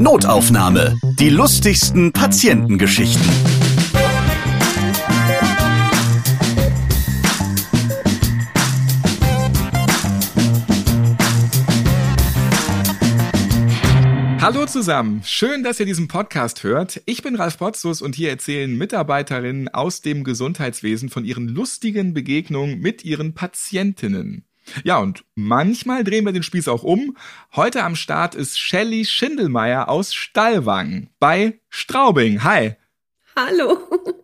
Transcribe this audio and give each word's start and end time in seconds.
Notaufnahme. 0.00 0.96
Die 1.18 1.28
lustigsten 1.28 2.12
Patientengeschichten. 2.12 3.28
Hallo 14.40 14.66
zusammen, 14.66 15.22
schön, 15.24 15.64
dass 15.64 15.80
ihr 15.80 15.86
diesen 15.86 16.06
Podcast 16.06 16.62
hört. 16.62 17.02
Ich 17.04 17.22
bin 17.22 17.34
Ralf 17.34 17.58
Potzus 17.58 18.00
und 18.00 18.14
hier 18.14 18.30
erzählen 18.30 18.78
Mitarbeiterinnen 18.78 19.68
aus 19.68 20.00
dem 20.00 20.22
Gesundheitswesen 20.22 21.08
von 21.08 21.24
ihren 21.24 21.48
lustigen 21.48 22.14
Begegnungen 22.14 22.78
mit 22.78 23.04
ihren 23.04 23.34
Patientinnen. 23.34 24.47
Ja, 24.84 24.98
und 24.98 25.24
manchmal 25.34 26.04
drehen 26.04 26.24
wir 26.24 26.32
den 26.32 26.42
Spieß 26.42 26.68
auch 26.68 26.82
um. 26.82 27.16
Heute 27.54 27.84
am 27.84 27.96
Start 27.96 28.34
ist 28.34 28.58
Shelly 28.58 29.04
Schindelmeier 29.04 29.88
aus 29.88 30.14
Stallwang 30.14 31.10
bei 31.18 31.60
Straubing. 31.68 32.44
Hi. 32.44 32.76
Hallo. 33.36 33.78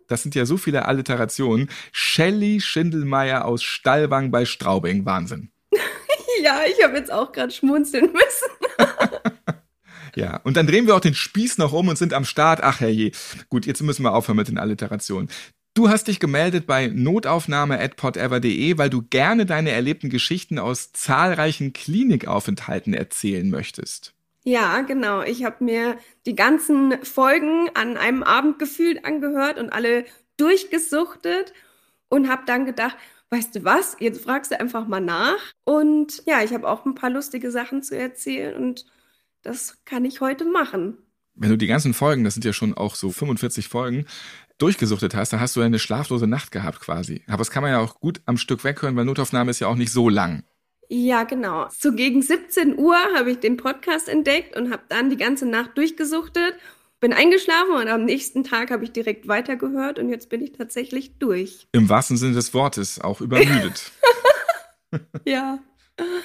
Das 0.08 0.22
sind 0.22 0.34
ja 0.34 0.44
so 0.44 0.56
viele 0.56 0.86
Alliterationen. 0.86 1.70
Shelly 1.92 2.60
Schindelmeier 2.60 3.44
aus 3.44 3.62
Stallwang 3.62 4.30
bei 4.30 4.44
Straubing. 4.44 5.04
Wahnsinn. 5.04 5.50
ja, 6.42 6.60
ich 6.66 6.82
habe 6.84 6.96
jetzt 6.96 7.12
auch 7.12 7.32
gerade 7.32 7.52
schmunzeln 7.52 8.12
müssen. 8.12 8.54
Ja, 10.16 10.40
und 10.44 10.56
dann 10.56 10.68
drehen 10.68 10.86
wir 10.86 10.94
auch 10.94 11.00
den 11.00 11.14
Spieß 11.14 11.58
noch 11.58 11.72
um 11.72 11.88
und 11.88 11.98
sind 11.98 12.12
am 12.12 12.24
Start. 12.24 12.60
Ach 12.62 12.80
herrje. 12.80 13.10
Gut, 13.48 13.66
jetzt 13.66 13.82
müssen 13.82 14.04
wir 14.04 14.14
aufhören 14.14 14.36
mit 14.36 14.48
den 14.48 14.58
Alliterationen. 14.58 15.28
Du 15.74 15.88
hast 15.88 16.06
dich 16.06 16.20
gemeldet 16.20 16.68
bei 16.68 16.86
notaufnahme@podever.de, 16.86 18.78
weil 18.78 18.90
du 18.90 19.02
gerne 19.02 19.44
deine 19.44 19.72
erlebten 19.72 20.08
Geschichten 20.08 20.60
aus 20.60 20.92
zahlreichen 20.92 21.72
Klinikaufenthalten 21.72 22.94
erzählen 22.94 23.50
möchtest. 23.50 24.14
Ja, 24.44 24.82
genau. 24.82 25.22
Ich 25.22 25.42
habe 25.42 25.64
mir 25.64 25.98
die 26.26 26.36
ganzen 26.36 27.02
Folgen 27.02 27.70
an 27.74 27.96
einem 27.96 28.22
Abend 28.22 28.60
gefühlt 28.60 29.04
angehört 29.04 29.58
und 29.58 29.70
alle 29.70 30.04
durchgesuchtet 30.36 31.52
und 32.08 32.28
habe 32.28 32.42
dann 32.46 32.66
gedacht, 32.66 32.96
weißt 33.30 33.56
du 33.56 33.64
was, 33.64 33.96
jetzt 33.98 34.22
fragst 34.22 34.52
du 34.52 34.60
einfach 34.60 34.86
mal 34.86 35.00
nach. 35.00 35.40
Und 35.64 36.22
ja, 36.24 36.44
ich 36.44 36.52
habe 36.52 36.68
auch 36.68 36.84
ein 36.84 36.94
paar 36.94 37.10
lustige 37.10 37.50
Sachen 37.50 37.82
zu 37.82 37.98
erzählen 37.98 38.54
und 38.54 38.86
das 39.42 39.78
kann 39.84 40.04
ich 40.04 40.20
heute 40.20 40.44
machen. 40.44 40.98
Wenn 41.36 41.50
du 41.50 41.58
die 41.58 41.66
ganzen 41.66 41.94
Folgen, 41.94 42.22
das 42.22 42.34
sind 42.34 42.44
ja 42.44 42.52
schon 42.52 42.74
auch 42.74 42.94
so 42.94 43.10
45 43.10 43.66
Folgen, 43.66 44.06
durchgesuchtet 44.58 45.14
hast, 45.14 45.32
dann 45.32 45.40
hast 45.40 45.56
du 45.56 45.60
eine 45.60 45.78
schlaflose 45.78 46.26
Nacht 46.26 46.52
gehabt 46.52 46.80
quasi. 46.80 47.22
Aber 47.26 47.38
das 47.38 47.50
kann 47.50 47.62
man 47.62 47.72
ja 47.72 47.80
auch 47.80 48.00
gut 48.00 48.20
am 48.26 48.36
Stück 48.36 48.64
weghören, 48.64 48.96
weil 48.96 49.04
Notaufnahme 49.04 49.50
ist 49.50 49.60
ja 49.60 49.68
auch 49.68 49.76
nicht 49.76 49.92
so 49.92 50.08
lang. 50.08 50.44
Ja, 50.88 51.24
genau. 51.24 51.66
So 51.76 51.92
gegen 51.92 52.22
17 52.22 52.78
Uhr 52.78 52.96
habe 53.16 53.30
ich 53.30 53.38
den 53.38 53.56
Podcast 53.56 54.08
entdeckt 54.08 54.56
und 54.56 54.70
habe 54.70 54.82
dann 54.88 55.10
die 55.10 55.16
ganze 55.16 55.46
Nacht 55.46 55.76
durchgesuchtet, 55.76 56.54
bin 57.00 57.12
eingeschlafen 57.12 57.74
und 57.74 57.88
am 57.88 58.04
nächsten 58.04 58.44
Tag 58.44 58.70
habe 58.70 58.84
ich 58.84 58.92
direkt 58.92 59.28
weitergehört 59.28 59.98
und 59.98 60.08
jetzt 60.08 60.28
bin 60.28 60.42
ich 60.42 60.52
tatsächlich 60.52 61.18
durch. 61.18 61.66
Im 61.72 61.88
wahrsten 61.88 62.16
Sinne 62.16 62.34
des 62.34 62.54
Wortes, 62.54 63.00
auch 63.00 63.20
übermüdet. 63.20 63.92
ja. 65.26 65.58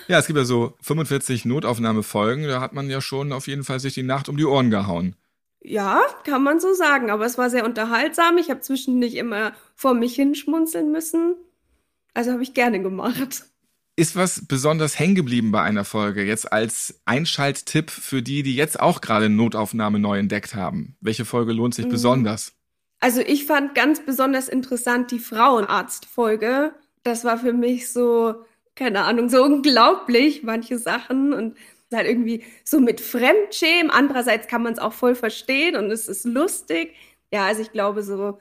Ja, 0.08 0.20
es 0.20 0.28
gibt 0.28 0.38
ja 0.38 0.46
so 0.46 0.74
45 0.82 1.46
Notaufnahmefolgen, 1.46 2.46
da 2.46 2.60
hat 2.60 2.74
man 2.74 2.90
ja 2.90 3.02
schon 3.02 3.32
auf 3.32 3.48
jeden 3.48 3.64
Fall 3.64 3.80
sich 3.80 3.94
die 3.94 4.04
Nacht 4.04 4.30
um 4.30 4.38
die 4.38 4.46
Ohren 4.46 4.72
gehauen. 4.72 5.16
Ja, 5.62 6.02
kann 6.24 6.44
man 6.44 6.60
so 6.60 6.74
sagen. 6.74 7.10
Aber 7.10 7.26
es 7.26 7.38
war 7.38 7.50
sehr 7.50 7.66
unterhaltsam. 7.66 8.38
Ich 8.38 8.50
habe 8.50 8.62
zwischendurch 8.62 9.16
immer 9.16 9.54
vor 9.76 9.94
mich 9.94 10.16
hinschmunzeln 10.16 10.92
müssen. 10.92 11.36
Also 12.14 12.32
habe 12.32 12.44
ich 12.44 12.54
gerne 12.54 12.82
gemacht. 12.82 13.46
Ist 13.96 14.16
was 14.16 14.48
besonders 14.48 14.98
hängen 14.98 15.16
geblieben 15.16 15.52
bei 15.52 15.62
einer 15.62 15.84
Folge, 15.84 16.24
jetzt 16.24 16.54
als 16.54 17.02
Einschalttipp 17.04 17.92
für 17.92 18.22
die, 18.22 18.44
die 18.44 18.56
jetzt 18.56 18.80
auch 18.80 19.02
gerade 19.02 19.28
Notaufnahme 19.28 20.00
neu 20.00 20.18
entdeckt 20.18 20.56
haben? 20.56 20.96
Welche 21.02 21.26
Folge 21.26 21.52
lohnt 21.52 21.76
sich 21.76 21.86
mhm. 21.86 21.90
besonders? 21.90 22.54
Also 23.02 23.20
ich 23.20 23.46
fand 23.46 23.76
ganz 23.76 24.06
besonders 24.06 24.48
interessant 24.48 25.12
die 25.12 25.20
Frauenarzt-Folge. 25.20 26.74
Das 27.04 27.26
war 27.26 27.38
für 27.38 27.54
mich 27.54 27.92
so, 27.92 28.36
keine 28.76 29.04
Ahnung, 29.04 29.30
so 29.30 29.44
unglaublich, 29.44 30.44
manche 30.44 30.78
Sachen. 30.78 31.34
Und 31.34 31.56
halt 31.98 32.08
irgendwie 32.08 32.44
so 32.64 32.80
mit 32.80 33.02
Fremdschämen. 33.02 33.92
Andererseits 33.92 34.48
kann 34.48 34.64
man 34.64 34.74
es 34.74 34.80
auch 34.80 34.94
voll 34.94 35.16
verstehen 35.16 35.76
und 35.76 35.92
es 35.92 36.08
ist 36.08 36.26
lustig. 36.26 36.96
Ja, 37.34 37.46
also 37.46 37.62
ich 37.62 37.72
glaube 37.72 38.04
so, 38.04 38.40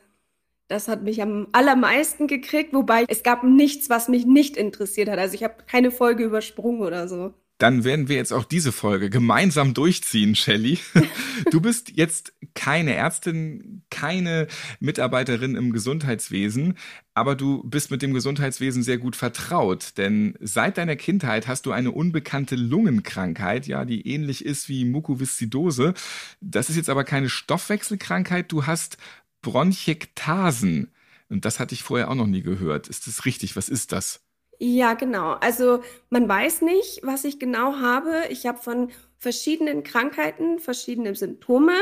das 0.68 0.88
hat 0.88 1.02
mich 1.02 1.22
am 1.22 1.48
allermeisten 1.52 2.26
gekriegt, 2.28 2.74
wobei 2.74 3.04
es 3.08 3.22
gab 3.22 3.44
nichts, 3.44 3.90
was 3.90 4.08
mich 4.08 4.26
nicht 4.26 4.56
interessiert 4.56 5.08
hat. 5.08 5.18
Also 5.18 5.34
ich 5.34 5.44
habe 5.44 5.64
keine 5.66 5.90
Folge 5.90 6.24
übersprungen 6.24 6.82
oder 6.82 7.08
so. 7.08 7.34
Dann 7.58 7.82
werden 7.82 8.08
wir 8.08 8.16
jetzt 8.16 8.32
auch 8.32 8.44
diese 8.44 8.70
Folge 8.70 9.10
gemeinsam 9.10 9.74
durchziehen, 9.74 10.34
Shelley. 10.34 10.78
Du 11.52 11.60
bist 11.60 11.92
jetzt 11.94 12.32
keine 12.54 12.94
Ärztin, 12.94 13.82
keine 13.90 14.48
Mitarbeiterin 14.80 15.54
im 15.54 15.72
Gesundheitswesen, 15.72 16.76
aber 17.14 17.36
du 17.36 17.62
bist 17.62 17.92
mit 17.92 18.02
dem 18.02 18.12
Gesundheitswesen 18.12 18.82
sehr 18.82 18.98
gut 18.98 19.14
vertraut, 19.14 19.96
denn 19.96 20.34
seit 20.40 20.78
deiner 20.78 20.96
Kindheit 20.96 21.46
hast 21.46 21.64
du 21.66 21.72
eine 21.72 21.92
unbekannte 21.92 22.56
Lungenkrankheit, 22.56 23.68
ja, 23.68 23.84
die 23.84 24.06
ähnlich 24.06 24.44
ist 24.44 24.68
wie 24.68 24.84
Mukoviszidose. 24.84 25.94
Das 26.40 26.68
ist 26.70 26.76
jetzt 26.76 26.90
aber 26.90 27.04
keine 27.04 27.28
Stoffwechselkrankheit, 27.28 28.50
du 28.50 28.66
hast 28.66 28.98
Bronchektasen. 29.40 30.92
Und 31.28 31.44
das 31.44 31.60
hatte 31.60 31.74
ich 31.74 31.82
vorher 31.82 32.10
auch 32.10 32.14
noch 32.14 32.26
nie 32.26 32.42
gehört. 32.42 32.88
Ist 32.88 33.06
das 33.06 33.24
richtig? 33.24 33.54
Was 33.54 33.68
ist 33.68 33.92
das? 33.92 34.27
Ja, 34.58 34.94
genau. 34.94 35.32
Also 35.34 35.82
man 36.10 36.28
weiß 36.28 36.62
nicht, 36.62 37.00
was 37.02 37.24
ich 37.24 37.38
genau 37.38 37.76
habe. 37.76 38.24
Ich 38.30 38.46
habe 38.46 38.58
von 38.58 38.90
verschiedenen 39.18 39.84
Krankheiten 39.84 40.58
verschiedene 40.58 41.14
Symptome. 41.14 41.74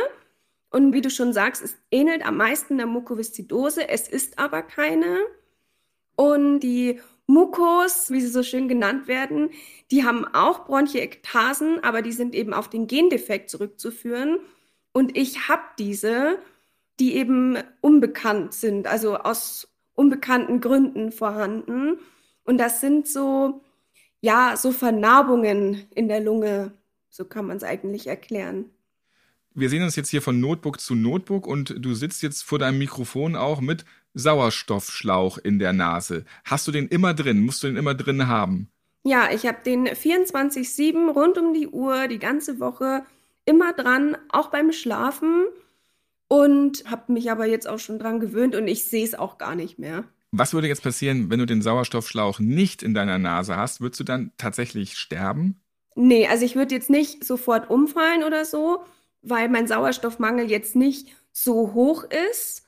Und 0.70 0.92
wie 0.92 1.00
du 1.00 1.10
schon 1.10 1.32
sagst, 1.32 1.62
es 1.62 1.76
ähnelt 1.90 2.26
am 2.26 2.36
meisten 2.36 2.76
der 2.76 2.86
Mukoviszidose. 2.86 3.88
Es 3.88 4.08
ist 4.08 4.38
aber 4.38 4.62
keine. 4.62 5.18
Und 6.16 6.60
die 6.60 7.00
Mukos, 7.26 8.10
wie 8.10 8.20
sie 8.20 8.28
so 8.28 8.42
schön 8.42 8.68
genannt 8.68 9.08
werden, 9.08 9.50
die 9.90 10.04
haben 10.04 10.26
auch 10.26 10.66
Bronchiektasen, 10.66 11.82
aber 11.82 12.02
die 12.02 12.12
sind 12.12 12.34
eben 12.34 12.52
auf 12.54 12.68
den 12.68 12.86
Gendefekt 12.86 13.50
zurückzuführen. 13.50 14.38
Und 14.92 15.16
ich 15.16 15.48
habe 15.48 15.62
diese, 15.78 16.38
die 17.00 17.16
eben 17.16 17.58
unbekannt 17.80 18.54
sind, 18.54 18.86
also 18.86 19.16
aus 19.16 19.68
unbekannten 19.94 20.60
Gründen 20.60 21.10
vorhanden. 21.10 21.98
Und 22.46 22.58
das 22.58 22.80
sind 22.80 23.06
so, 23.06 23.60
ja, 24.20 24.56
so 24.56 24.72
Vernarbungen 24.72 25.86
in 25.94 26.08
der 26.08 26.20
Lunge. 26.20 26.72
So 27.10 27.24
kann 27.24 27.46
man 27.46 27.56
es 27.56 27.64
eigentlich 27.64 28.06
erklären. 28.06 28.70
Wir 29.54 29.70
sehen 29.70 29.82
uns 29.82 29.96
jetzt 29.96 30.10
hier 30.10 30.22
von 30.22 30.38
Notebook 30.38 30.80
zu 30.80 30.94
Notebook 30.94 31.46
und 31.46 31.74
du 31.78 31.94
sitzt 31.94 32.22
jetzt 32.22 32.42
vor 32.42 32.58
deinem 32.58 32.78
Mikrofon 32.78 33.36
auch 33.36 33.60
mit 33.60 33.84
Sauerstoffschlauch 34.12 35.38
in 35.38 35.58
der 35.58 35.72
Nase. 35.72 36.24
Hast 36.44 36.68
du 36.68 36.72
den 36.72 36.88
immer 36.88 37.14
drin? 37.14 37.40
Musst 37.40 37.62
du 37.62 37.66
den 37.66 37.76
immer 37.76 37.94
drin 37.94 38.26
haben? 38.26 38.68
Ja, 39.02 39.30
ich 39.32 39.46
habe 39.46 39.58
den 39.64 39.86
24-7 39.86 41.10
rund 41.10 41.38
um 41.38 41.54
die 41.54 41.68
Uhr, 41.68 42.06
die 42.08 42.18
ganze 42.18 42.60
Woche 42.60 43.04
immer 43.44 43.72
dran, 43.72 44.16
auch 44.28 44.48
beim 44.48 44.72
Schlafen. 44.72 45.46
Und 46.28 46.84
habe 46.90 47.12
mich 47.12 47.30
aber 47.30 47.46
jetzt 47.46 47.68
auch 47.68 47.78
schon 47.78 47.98
dran 47.98 48.18
gewöhnt 48.18 48.56
und 48.56 48.66
ich 48.66 48.84
sehe 48.84 49.04
es 49.04 49.14
auch 49.14 49.38
gar 49.38 49.54
nicht 49.54 49.78
mehr. 49.78 50.04
Was 50.38 50.52
würde 50.52 50.68
jetzt 50.68 50.82
passieren, 50.82 51.30
wenn 51.30 51.38
du 51.38 51.46
den 51.46 51.62
Sauerstoffschlauch 51.62 52.40
nicht 52.40 52.82
in 52.82 52.92
deiner 52.92 53.18
Nase 53.18 53.56
hast? 53.56 53.80
Würdest 53.80 54.00
du 54.00 54.04
dann 54.04 54.32
tatsächlich 54.36 54.98
sterben? 54.98 55.60
Nee, 55.94 56.26
also 56.26 56.44
ich 56.44 56.56
würde 56.56 56.74
jetzt 56.74 56.90
nicht 56.90 57.24
sofort 57.24 57.70
umfallen 57.70 58.22
oder 58.22 58.44
so, 58.44 58.84
weil 59.22 59.48
mein 59.48 59.66
Sauerstoffmangel 59.66 60.50
jetzt 60.50 60.76
nicht 60.76 61.08
so 61.32 61.72
hoch 61.72 62.04
ist. 62.32 62.64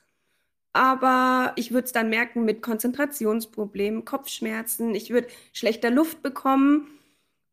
Aber 0.73 1.53
ich 1.57 1.71
würde 1.71 1.85
es 1.85 1.91
dann 1.91 2.09
merken 2.09 2.43
mit 2.43 2.63
Konzentrationsproblemen, 2.63 4.03
Kopfschmerzen, 4.03 4.95
ich 4.95 5.11
würde 5.11 5.27
schlechter 5.53 5.91
Luft 5.91 6.23
bekommen. 6.23 6.87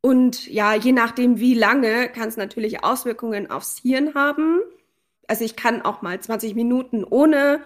Und 0.01 0.47
ja, 0.47 0.75
je 0.75 0.93
nachdem, 0.93 1.41
wie 1.41 1.55
lange, 1.55 2.09
kann 2.09 2.29
es 2.29 2.39
natürlich 2.39 2.85
Auswirkungen 2.85 3.51
aufs 3.51 3.79
Hirn 3.79 4.15
haben. 4.15 4.61
Also 5.27 5.45
ich 5.45 5.57
kann 5.57 5.83
auch 5.83 6.01
mal 6.01 6.19
20 6.19 6.55
Minuten 6.55 7.05
ohne 7.05 7.61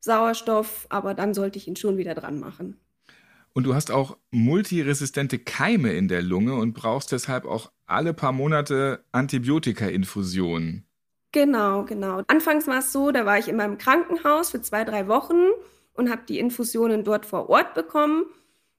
Sauerstoff, 0.00 0.86
aber 0.88 1.14
dann 1.14 1.34
sollte 1.34 1.58
ich 1.58 1.68
ihn 1.68 1.76
schon 1.76 1.96
wieder 1.96 2.14
dran 2.14 2.40
machen. 2.40 2.78
Und 3.52 3.64
du 3.64 3.74
hast 3.74 3.90
auch 3.90 4.16
multiresistente 4.30 5.38
Keime 5.38 5.92
in 5.92 6.08
der 6.08 6.22
Lunge 6.22 6.54
und 6.54 6.72
brauchst 6.72 7.12
deshalb 7.12 7.44
auch 7.44 7.70
alle 7.86 8.14
paar 8.14 8.32
Monate 8.32 9.04
Antibiotika-Infusionen. 9.12 10.84
Genau, 11.32 11.84
genau. 11.84 12.22
Anfangs 12.26 12.66
war 12.66 12.78
es 12.78 12.92
so, 12.92 13.10
da 13.10 13.24
war 13.26 13.38
ich 13.38 13.48
in 13.48 13.56
meinem 13.56 13.78
Krankenhaus 13.78 14.50
für 14.50 14.60
zwei, 14.62 14.84
drei 14.84 15.08
Wochen 15.08 15.48
und 15.94 16.10
habe 16.10 16.22
die 16.28 16.38
Infusionen 16.38 17.04
dort 17.04 17.26
vor 17.26 17.48
Ort 17.48 17.74
bekommen. 17.74 18.24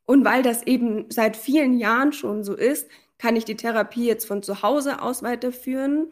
Und 0.06 0.26
weil 0.26 0.44
das 0.44 0.64
eben 0.64 1.06
seit 1.10 1.38
vielen 1.38 1.78
Jahren 1.78 2.12
schon 2.12 2.44
so 2.44 2.54
ist, 2.56 2.90
kann 3.18 3.36
ich 3.36 3.46
die 3.46 3.56
Therapie 3.56 4.06
jetzt 4.06 4.26
von 4.26 4.42
zu 4.42 4.62
Hause 4.64 5.02
aus 5.02 5.24
weiterführen. 5.24 6.08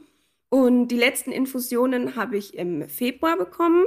Und 0.50 0.90
die 0.90 0.98
letzten 0.98 1.32
Infusionen 1.32 2.16
habe 2.16 2.38
ich 2.38 2.56
im 2.56 2.88
Februar 2.88 3.38
bekommen. 3.38 3.86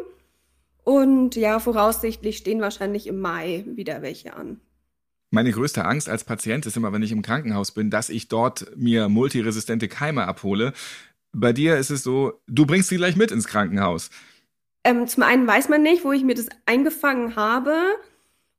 Und 0.84 1.36
ja, 1.36 1.60
voraussichtlich 1.60 2.36
stehen 2.38 2.60
wahrscheinlich 2.60 3.06
im 3.06 3.20
Mai 3.20 3.64
wieder 3.66 4.02
welche 4.02 4.34
an. 4.34 4.60
Meine 5.30 5.50
größte 5.50 5.84
Angst 5.84 6.08
als 6.08 6.24
Patient 6.24 6.66
ist 6.66 6.76
immer, 6.76 6.92
wenn 6.92 7.02
ich 7.02 7.12
im 7.12 7.22
Krankenhaus 7.22 7.70
bin, 7.70 7.88
dass 7.88 8.10
ich 8.10 8.28
dort 8.28 8.76
mir 8.76 9.08
multiresistente 9.08 9.88
Keime 9.88 10.26
abhole. 10.26 10.74
Bei 11.32 11.54
dir 11.54 11.78
ist 11.78 11.90
es 11.90 12.02
so, 12.02 12.42
du 12.46 12.66
bringst 12.66 12.90
sie 12.90 12.96
gleich 12.96 13.16
mit 13.16 13.30
ins 13.30 13.46
Krankenhaus. 13.46 14.10
Ähm, 14.84 15.06
zum 15.06 15.22
einen 15.22 15.46
weiß 15.46 15.68
man 15.68 15.82
nicht, 15.82 16.04
wo 16.04 16.12
ich 16.12 16.24
mir 16.24 16.34
das 16.34 16.48
eingefangen 16.66 17.36
habe. 17.36 17.74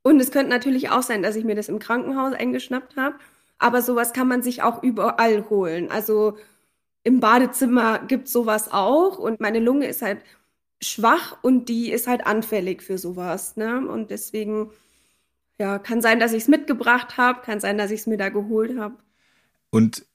Und 0.02 0.20
es 0.20 0.32
könnte 0.32 0.50
natürlich 0.50 0.90
auch 0.90 1.04
sein, 1.04 1.22
dass 1.22 1.36
ich 1.36 1.44
mir 1.44 1.56
das 1.56 1.70
im 1.70 1.80
Krankenhaus 1.80 2.34
eingeschnappt 2.34 2.96
habe. 2.98 3.18
Aber 3.60 3.82
sowas 3.82 4.14
kann 4.14 4.28
man 4.28 4.42
sich 4.42 4.64
auch 4.64 4.82
überall 4.82 5.50
holen. 5.50 5.92
Also 5.92 6.38
im 7.04 7.20
Badezimmer 7.20 8.00
gibt 8.00 8.28
es 8.28 8.34
sowas 8.34 8.72
auch. 8.72 9.20
Und 9.20 9.42
meine 9.42 9.60
Lunge 9.60 9.88
ist 9.88 10.02
halt 10.02 10.22
schwach 10.84 11.38
und 11.42 11.70
die 11.70 11.92
ist 11.92 12.08
halt 12.08 12.26
anfällig 12.26 12.82
für 12.82 12.98
sowas. 12.98 13.58
Ne? 13.58 13.88
Und 13.88 14.12
deswegen, 14.12 14.72
ja, 15.60 15.80
kann 15.80 16.02
sein, 16.02 16.20
dass 16.20 16.34
ich 16.34 16.44
es 16.44 16.48
mitgebracht 16.48 17.18
habe, 17.18 17.42
kann 17.42 17.60
sein, 17.60 17.78
dass 17.78 17.92
ich 17.92 18.02
es 18.02 18.08
mir 18.08 18.18
da 18.18 18.30
geholt 18.30 18.78
habe. 18.78 18.96
Und 19.70 20.06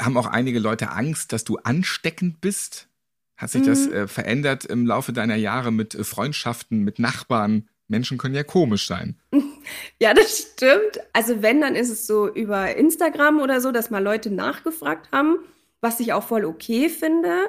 haben 0.00 0.16
auch 0.16 0.26
einige 0.26 0.58
Leute 0.58 0.90
Angst, 0.90 1.32
dass 1.32 1.44
du 1.44 1.58
ansteckend 1.58 2.40
bist? 2.40 2.88
Hat 3.36 3.50
sich 3.50 3.62
mhm. 3.62 3.66
das 3.66 3.86
äh, 3.88 4.08
verändert 4.08 4.64
im 4.64 4.86
Laufe 4.86 5.12
deiner 5.12 5.36
Jahre 5.36 5.72
mit 5.72 5.94
äh, 5.94 6.04
Freundschaften, 6.04 6.82
mit 6.82 6.98
Nachbarn? 6.98 7.68
Menschen 7.88 8.16
können 8.16 8.34
ja 8.34 8.44
komisch 8.44 8.86
sein. 8.86 9.16
Ja, 10.00 10.12
das 10.12 10.38
stimmt. 10.38 10.98
Also 11.12 11.40
wenn, 11.40 11.60
dann 11.60 11.76
ist 11.76 11.88
es 11.88 12.08
so 12.08 12.28
über 12.28 12.74
Instagram 12.74 13.38
oder 13.38 13.60
so, 13.60 13.70
dass 13.70 13.90
mal 13.90 14.02
Leute 14.02 14.28
nachgefragt 14.28 15.12
haben, 15.12 15.38
was 15.80 16.00
ich 16.00 16.12
auch 16.12 16.24
voll 16.24 16.44
okay 16.44 16.88
finde. 16.88 17.48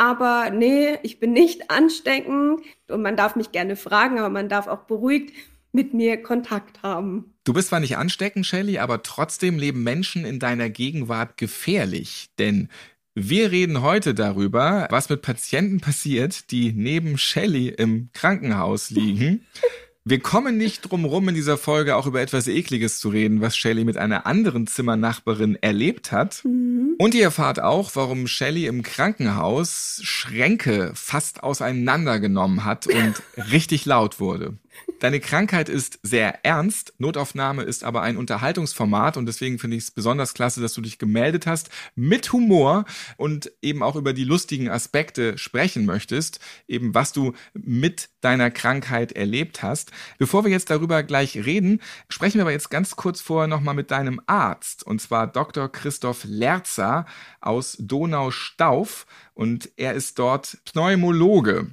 Aber 0.00 0.48
nee, 0.48 0.96
ich 1.02 1.20
bin 1.20 1.34
nicht 1.34 1.70
ansteckend 1.70 2.62
und 2.88 3.02
man 3.02 3.18
darf 3.18 3.36
mich 3.36 3.52
gerne 3.52 3.76
fragen, 3.76 4.18
aber 4.18 4.30
man 4.30 4.48
darf 4.48 4.66
auch 4.66 4.84
beruhigt 4.84 5.34
mit 5.72 5.92
mir 5.92 6.22
Kontakt 6.22 6.82
haben. 6.82 7.34
Du 7.44 7.52
bist 7.52 7.68
zwar 7.68 7.80
nicht 7.80 7.98
ansteckend, 7.98 8.46
Shelly, 8.46 8.78
aber 8.78 9.02
trotzdem 9.02 9.58
leben 9.58 9.82
Menschen 9.82 10.24
in 10.24 10.38
deiner 10.38 10.70
Gegenwart 10.70 11.36
gefährlich. 11.36 12.30
Denn 12.38 12.70
wir 13.14 13.50
reden 13.50 13.82
heute 13.82 14.14
darüber, 14.14 14.86
was 14.88 15.10
mit 15.10 15.20
Patienten 15.20 15.80
passiert, 15.80 16.50
die 16.50 16.72
neben 16.72 17.18
Shelly 17.18 17.68
im 17.68 18.08
Krankenhaus 18.14 18.88
liegen. 18.88 19.46
Wir 20.10 20.18
kommen 20.18 20.56
nicht 20.56 20.90
drum 20.90 21.04
rum, 21.04 21.28
in 21.28 21.36
dieser 21.36 21.56
Folge 21.56 21.94
auch 21.94 22.04
über 22.04 22.20
etwas 22.20 22.48
Ekliges 22.48 22.98
zu 22.98 23.10
reden, 23.10 23.40
was 23.40 23.56
Shelly 23.56 23.84
mit 23.84 23.96
einer 23.96 24.26
anderen 24.26 24.66
Zimmernachbarin 24.66 25.54
erlebt 25.60 26.10
hat. 26.10 26.44
Mhm. 26.44 26.96
Und 26.98 27.14
ihr 27.14 27.22
erfahrt 27.22 27.60
auch, 27.60 27.92
warum 27.94 28.26
Shelly 28.26 28.66
im 28.66 28.82
Krankenhaus 28.82 30.00
Schränke 30.02 30.90
fast 30.96 31.44
auseinandergenommen 31.44 32.64
hat 32.64 32.88
und 32.88 33.22
richtig 33.52 33.86
laut 33.86 34.18
wurde. 34.18 34.54
Deine 35.00 35.18
Krankheit 35.18 35.70
ist 35.70 35.98
sehr 36.02 36.44
ernst. 36.44 36.92
Notaufnahme 36.98 37.62
ist 37.62 37.84
aber 37.84 38.02
ein 38.02 38.18
Unterhaltungsformat 38.18 39.16
und 39.16 39.24
deswegen 39.24 39.58
finde 39.58 39.78
ich 39.78 39.84
es 39.84 39.90
besonders 39.90 40.34
klasse, 40.34 40.60
dass 40.60 40.74
du 40.74 40.82
dich 40.82 40.98
gemeldet 40.98 41.46
hast 41.46 41.70
mit 41.94 42.32
Humor 42.34 42.84
und 43.16 43.50
eben 43.62 43.82
auch 43.82 43.96
über 43.96 44.12
die 44.12 44.24
lustigen 44.24 44.68
Aspekte 44.68 45.38
sprechen 45.38 45.86
möchtest, 45.86 46.38
eben 46.68 46.94
was 46.94 47.12
du 47.12 47.32
mit 47.54 48.10
deiner 48.20 48.50
Krankheit 48.50 49.12
erlebt 49.12 49.62
hast. 49.62 49.90
Bevor 50.18 50.44
wir 50.44 50.50
jetzt 50.50 50.68
darüber 50.68 51.02
gleich 51.02 51.34
reden, 51.36 51.80
sprechen 52.10 52.34
wir 52.34 52.42
aber 52.42 52.52
jetzt 52.52 52.70
ganz 52.70 52.94
kurz 52.94 53.22
vorher 53.22 53.48
nochmal 53.48 53.74
mit 53.74 53.90
deinem 53.90 54.20
Arzt 54.26 54.86
und 54.86 55.00
zwar 55.00 55.26
Dr. 55.26 55.72
Christoph 55.72 56.24
Lerzer 56.24 57.06
aus 57.40 57.76
Donaustauf 57.80 59.06
und 59.32 59.70
er 59.76 59.94
ist 59.94 60.18
dort 60.18 60.58
Pneumologe. 60.66 61.68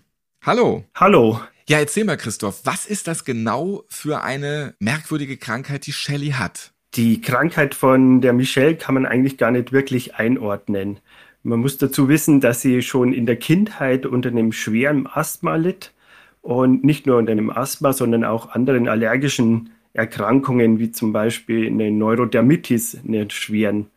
Hallo. 0.46 0.86
Hallo. 0.96 1.42
Ja, 1.70 1.80
erzähl 1.80 2.06
mal, 2.06 2.16
Christoph, 2.16 2.62
was 2.64 2.86
ist 2.86 3.10
das 3.10 3.26
genau 3.26 3.84
für 3.90 4.24
eine 4.24 4.76
merkwürdige 4.80 5.36
Krankheit, 5.36 5.86
die 5.86 5.92
Shelley 5.92 6.30
hat? 6.30 6.72
Die 6.96 7.20
Krankheit 7.20 7.76
von 7.76 8.22
der 8.22 8.32
Michelle 8.32 8.76
kann 8.76 8.96
man 8.96 9.06
eigentlich 9.06 9.38
gar 9.38 9.52
nicht 9.52 9.74
wirklich 9.74 10.16
einordnen. 10.16 11.02
Man 11.44 11.60
muss 11.60 11.78
dazu 11.78 12.08
wissen, 12.08 12.40
dass 12.40 12.62
sie 12.62 12.82
schon 12.82 13.12
in 13.12 13.26
der 13.26 13.36
Kindheit 13.36 14.06
unter 14.06 14.30
einem 14.30 14.54
schweren 14.54 15.08
Asthma 15.08 15.58
litt 15.58 15.92
und 16.42 16.86
nicht 16.86 17.06
nur 17.06 17.18
unter 17.18 17.34
einem 17.34 17.50
Asthma, 17.50 17.92
sondern 17.92 18.24
auch 18.24 18.52
anderen 18.52 18.88
allergischen 18.88 19.72
Erkrankungen, 19.92 20.80
wie 20.80 20.92
zum 20.92 21.12
Beispiel 21.12 21.68
eine 21.68 21.92
Neurodermitis, 21.92 22.98
eine 23.06 23.30
schweren. 23.30 23.88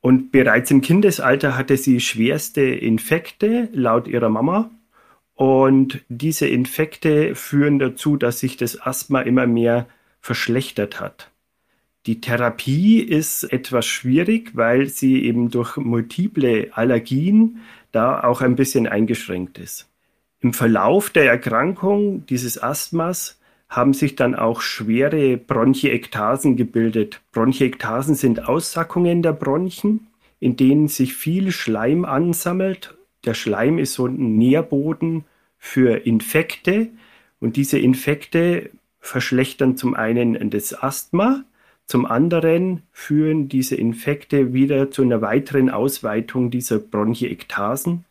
Und 0.00 0.32
bereits 0.32 0.70
im 0.70 0.80
Kindesalter 0.80 1.58
hatte 1.58 1.76
sie 1.76 2.00
schwerste 2.00 2.62
Infekte 2.62 3.68
laut 3.74 4.08
ihrer 4.08 4.30
Mama 4.30 4.70
und 5.34 6.02
diese 6.08 6.46
Infekte 6.46 7.34
führen 7.34 7.78
dazu, 7.78 8.16
dass 8.16 8.40
sich 8.40 8.56
das 8.56 8.80
Asthma 8.80 9.20
immer 9.20 9.46
mehr 9.46 9.86
verschlechtert 10.20 11.00
hat. 11.00 11.30
Die 12.06 12.20
Therapie 12.20 13.00
ist 13.00 13.44
etwas 13.44 13.86
schwierig, 13.86 14.56
weil 14.56 14.88
sie 14.88 15.24
eben 15.24 15.50
durch 15.50 15.76
multiple 15.76 16.70
Allergien 16.72 17.60
da 17.92 18.24
auch 18.24 18.40
ein 18.40 18.56
bisschen 18.56 18.88
eingeschränkt 18.88 19.58
ist. 19.58 19.88
Im 20.40 20.52
Verlauf 20.52 21.10
der 21.10 21.26
Erkrankung 21.26 22.26
dieses 22.26 22.60
Asthmas 22.60 23.38
haben 23.68 23.94
sich 23.94 24.16
dann 24.16 24.34
auch 24.34 24.60
schwere 24.60 25.36
Bronchiektasen 25.36 26.56
gebildet. 26.56 27.20
Bronchiektasen 27.30 28.16
sind 28.16 28.48
Aussackungen 28.48 29.22
der 29.22 29.32
Bronchien, 29.32 30.08
in 30.40 30.56
denen 30.56 30.88
sich 30.88 31.14
viel 31.14 31.52
Schleim 31.52 32.04
ansammelt. 32.04 32.96
Der 33.24 33.34
Schleim 33.34 33.78
ist 33.78 33.94
so 33.94 34.06
ein 34.06 34.36
Nährboden 34.36 35.24
für 35.58 36.06
Infekte 36.06 36.88
und 37.40 37.56
diese 37.56 37.78
Infekte 37.78 38.70
verschlechtern 39.00 39.76
zum 39.76 39.94
einen 39.94 40.50
das 40.50 40.80
Asthma, 40.80 41.44
zum 41.86 42.06
anderen 42.06 42.82
führen 42.92 43.48
diese 43.48 43.76
Infekte 43.76 44.54
wieder 44.54 44.90
zu 44.90 45.02
einer 45.02 45.20
weiteren 45.20 45.68
Ausweitung 45.70 46.50
dieser 46.50 46.78
Bronchiektasen, 46.78 48.04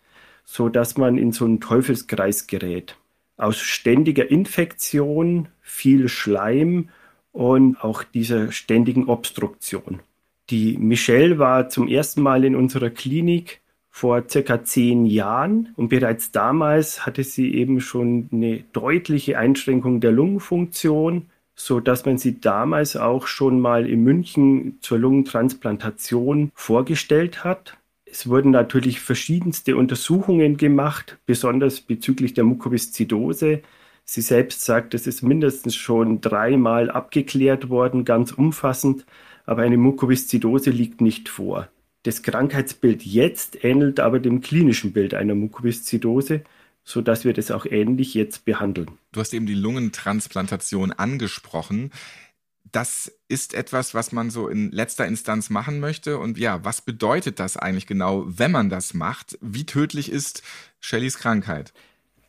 so 0.43 0.69
dass 0.69 0.97
man 0.97 1.17
in 1.17 1.31
so 1.31 1.45
einen 1.45 1.59
Teufelskreis 1.59 2.47
gerät. 2.47 2.97
Aus 3.37 3.57
ständiger 3.57 4.29
Infektion, 4.29 5.47
viel 5.61 6.09
Schleim 6.09 6.89
und 7.31 7.83
auch 7.83 8.03
dieser 8.03 8.51
ständigen 8.51 9.07
Obstruktion. 9.07 10.01
Die 10.49 10.77
Michelle 10.77 11.39
war 11.39 11.69
zum 11.69 11.87
ersten 11.87 12.21
Mal 12.21 12.43
in 12.43 12.55
unserer 12.55 12.89
Klinik 12.89 13.61
vor 13.91 14.23
circa 14.29 14.63
zehn 14.63 15.05
Jahren 15.05 15.73
und 15.75 15.89
bereits 15.89 16.31
damals 16.31 17.05
hatte 17.05 17.23
sie 17.23 17.53
eben 17.53 17.81
schon 17.81 18.29
eine 18.31 18.63
deutliche 18.71 19.37
Einschränkung 19.37 19.99
der 19.99 20.13
Lungenfunktion, 20.13 21.27
so 21.55 21.81
dass 21.81 22.05
man 22.05 22.17
sie 22.17 22.39
damals 22.39 22.95
auch 22.95 23.27
schon 23.27 23.59
mal 23.59 23.87
in 23.87 24.03
München 24.03 24.77
zur 24.81 24.97
Lungentransplantation 24.97 26.51
vorgestellt 26.55 27.43
hat. 27.43 27.77
Es 28.05 28.27
wurden 28.27 28.51
natürlich 28.51 29.01
verschiedenste 29.01 29.75
Untersuchungen 29.75 30.57
gemacht, 30.57 31.17
besonders 31.25 31.81
bezüglich 31.81 32.33
der 32.33 32.45
Mukoviszidose. 32.45 33.61
Sie 34.05 34.21
selbst 34.21 34.65
sagt, 34.65 34.93
es 34.93 35.05
ist 35.05 35.21
mindestens 35.21 35.75
schon 35.75 36.21
dreimal 36.21 36.89
abgeklärt 36.89 37.69
worden, 37.69 38.05
ganz 38.05 38.31
umfassend, 38.31 39.05
aber 39.45 39.61
eine 39.63 39.77
Mukoviszidose 39.77 40.71
liegt 40.71 41.01
nicht 41.01 41.29
vor. 41.29 41.67
Das 42.03 42.23
Krankheitsbild 42.23 43.03
jetzt 43.03 43.63
ähnelt 43.63 43.99
aber 43.99 44.19
dem 44.19 44.41
klinischen 44.41 44.91
Bild 44.91 45.13
einer 45.13 45.35
Mukoviszidose, 45.35 46.41
sodass 46.83 47.25
wir 47.25 47.33
das 47.33 47.51
auch 47.51 47.65
ähnlich 47.65 48.13
jetzt 48.15 48.43
behandeln. 48.45 48.89
Du 49.11 49.19
hast 49.19 49.33
eben 49.33 49.45
die 49.45 49.53
Lungentransplantation 49.53 50.91
angesprochen. 50.91 51.91
Das 52.71 53.11
ist 53.27 53.53
etwas, 53.53 53.93
was 53.93 54.11
man 54.11 54.29
so 54.29 54.47
in 54.47 54.71
letzter 54.71 55.05
Instanz 55.05 55.49
machen 55.49 55.79
möchte. 55.79 56.17
Und 56.17 56.39
ja, 56.39 56.63
was 56.63 56.81
bedeutet 56.81 57.39
das 57.39 57.57
eigentlich 57.57 57.85
genau, 57.85 58.23
wenn 58.25 58.51
man 58.51 58.69
das 58.69 58.93
macht? 58.93 59.37
Wie 59.41 59.65
tödlich 59.65 60.11
ist 60.11 60.41
Shellys 60.79 61.19
Krankheit? 61.19 61.73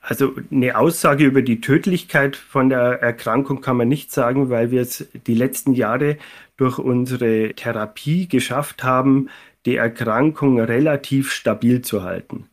Also 0.03 0.35
eine 0.51 0.77
Aussage 0.77 1.25
über 1.25 1.43
die 1.43 1.61
Tödlichkeit 1.61 2.35
von 2.35 2.69
der 2.69 3.01
Erkrankung 3.01 3.61
kann 3.61 3.77
man 3.77 3.89
nicht 3.89 4.11
sagen, 4.11 4.51
weil 4.51 4.73
wir 4.73 4.83
es 4.83 5.07
die 5.29 5.37
letzten 5.37 5.75
Jahre 5.75 6.19
durch 6.57 6.79
unsere 6.79 7.55
Therapie 7.55 8.27
geschafft 8.27 8.83
haben, 8.83 9.29
die 9.67 9.77
Erkrankung 9.77 10.61
relativ 10.61 11.31
stabil 11.31 11.83
zu 11.83 12.03
halten. 12.03 12.49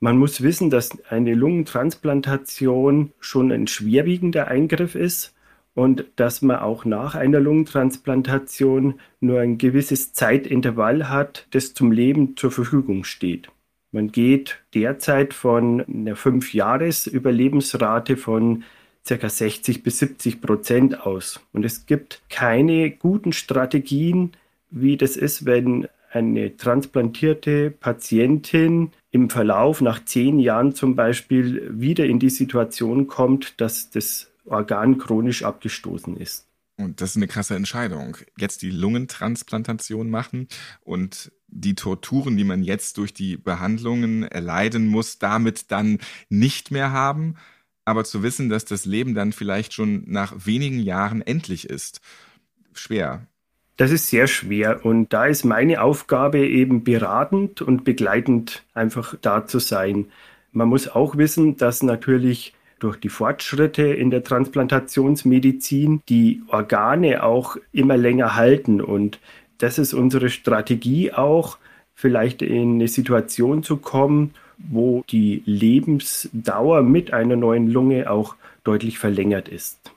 Man 0.00 0.16
muss 0.16 0.42
wissen, 0.42 0.70
dass 0.70 0.96
eine 1.10 1.34
Lungentransplantation 1.34 3.12
schon 3.18 3.50
ein 3.50 3.66
schwerwiegender 3.66 4.48
Eingriff 4.48 4.94
ist 4.94 5.34
und 5.74 6.04
dass 6.16 6.42
man 6.42 6.58
auch 6.58 6.84
nach 6.84 7.14
einer 7.14 7.40
Lungentransplantation 7.40 9.00
nur 9.20 9.40
ein 9.40 9.58
gewisses 9.58 10.12
Zeitintervall 10.12 11.08
hat, 11.08 11.46
das 11.50 11.74
zum 11.74 11.92
Leben 11.92 12.36
zur 12.36 12.52
Verfügung 12.52 13.04
steht. 13.04 13.50
Man 13.90 14.12
geht 14.12 14.58
derzeit 14.74 15.34
von 15.34 15.82
einer 15.82 16.14
Fünf-Jahres-Überlebensrate 16.14 18.16
von 18.16 18.64
ca. 19.06 19.28
60 19.28 19.82
bis 19.82 19.98
70 20.00 20.40
Prozent 20.40 21.06
aus. 21.06 21.40
Und 21.52 21.64
es 21.64 21.86
gibt 21.86 22.22
keine 22.28 22.90
guten 22.90 23.32
Strategien, 23.32 24.32
wie 24.70 24.96
das 24.96 25.16
ist, 25.16 25.46
wenn 25.46 25.88
eine 26.10 26.56
transplantierte 26.56 27.70
Patientin 27.70 28.92
im 29.10 29.30
Verlauf 29.30 29.80
nach 29.80 30.04
zehn 30.04 30.38
Jahren 30.38 30.74
zum 30.74 30.96
Beispiel 30.96 31.70
wieder 31.70 32.06
in 32.06 32.18
die 32.18 32.30
Situation 32.30 33.06
kommt, 33.06 33.60
dass 33.60 33.90
das 33.90 34.30
Organ 34.44 34.98
chronisch 34.98 35.42
abgestoßen 35.42 36.16
ist. 36.16 36.46
Und 36.76 37.00
das 37.00 37.10
ist 37.10 37.16
eine 37.16 37.26
krasse 37.26 37.56
Entscheidung. 37.56 38.16
Jetzt 38.38 38.62
die 38.62 38.70
Lungentransplantation 38.70 40.08
machen 40.08 40.46
und 40.80 41.32
die 41.48 41.74
Torturen, 41.74 42.36
die 42.36 42.44
man 42.44 42.62
jetzt 42.62 42.98
durch 42.98 43.12
die 43.12 43.36
Behandlungen 43.36 44.22
erleiden 44.22 44.86
muss, 44.86 45.18
damit 45.18 45.70
dann 45.72 45.98
nicht 46.28 46.70
mehr 46.70 46.92
haben, 46.92 47.34
aber 47.84 48.04
zu 48.04 48.22
wissen, 48.22 48.48
dass 48.48 48.64
das 48.64 48.84
Leben 48.84 49.14
dann 49.14 49.32
vielleicht 49.32 49.72
schon 49.72 50.04
nach 50.06 50.46
wenigen 50.46 50.78
Jahren 50.78 51.20
endlich 51.20 51.68
ist. 51.68 52.00
Schwer. 52.74 53.26
Das 53.78 53.92
ist 53.92 54.10
sehr 54.10 54.26
schwer 54.26 54.84
und 54.84 55.12
da 55.12 55.26
ist 55.26 55.44
meine 55.44 55.82
Aufgabe 55.82 56.40
eben 56.40 56.82
beratend 56.82 57.62
und 57.62 57.84
begleitend 57.84 58.64
einfach 58.74 59.14
da 59.22 59.46
zu 59.46 59.60
sein. 59.60 60.06
Man 60.50 60.66
muss 60.68 60.88
auch 60.88 61.16
wissen, 61.16 61.56
dass 61.56 61.84
natürlich 61.84 62.54
durch 62.80 62.96
die 62.96 63.08
Fortschritte 63.08 63.84
in 63.84 64.10
der 64.10 64.24
Transplantationsmedizin 64.24 66.02
die 66.08 66.42
Organe 66.48 67.22
auch 67.22 67.56
immer 67.72 67.96
länger 67.96 68.34
halten. 68.34 68.80
Und 68.80 69.20
das 69.58 69.78
ist 69.78 69.94
unsere 69.94 70.28
Strategie 70.28 71.12
auch, 71.12 71.58
vielleicht 71.94 72.42
in 72.42 72.74
eine 72.74 72.88
Situation 72.88 73.62
zu 73.62 73.76
kommen, 73.76 74.34
wo 74.58 75.04
die 75.08 75.44
Lebensdauer 75.46 76.82
mit 76.82 77.12
einer 77.12 77.36
neuen 77.36 77.68
Lunge 77.68 78.10
auch 78.10 78.34
deutlich 78.64 78.98
verlängert 78.98 79.48
ist. 79.48 79.92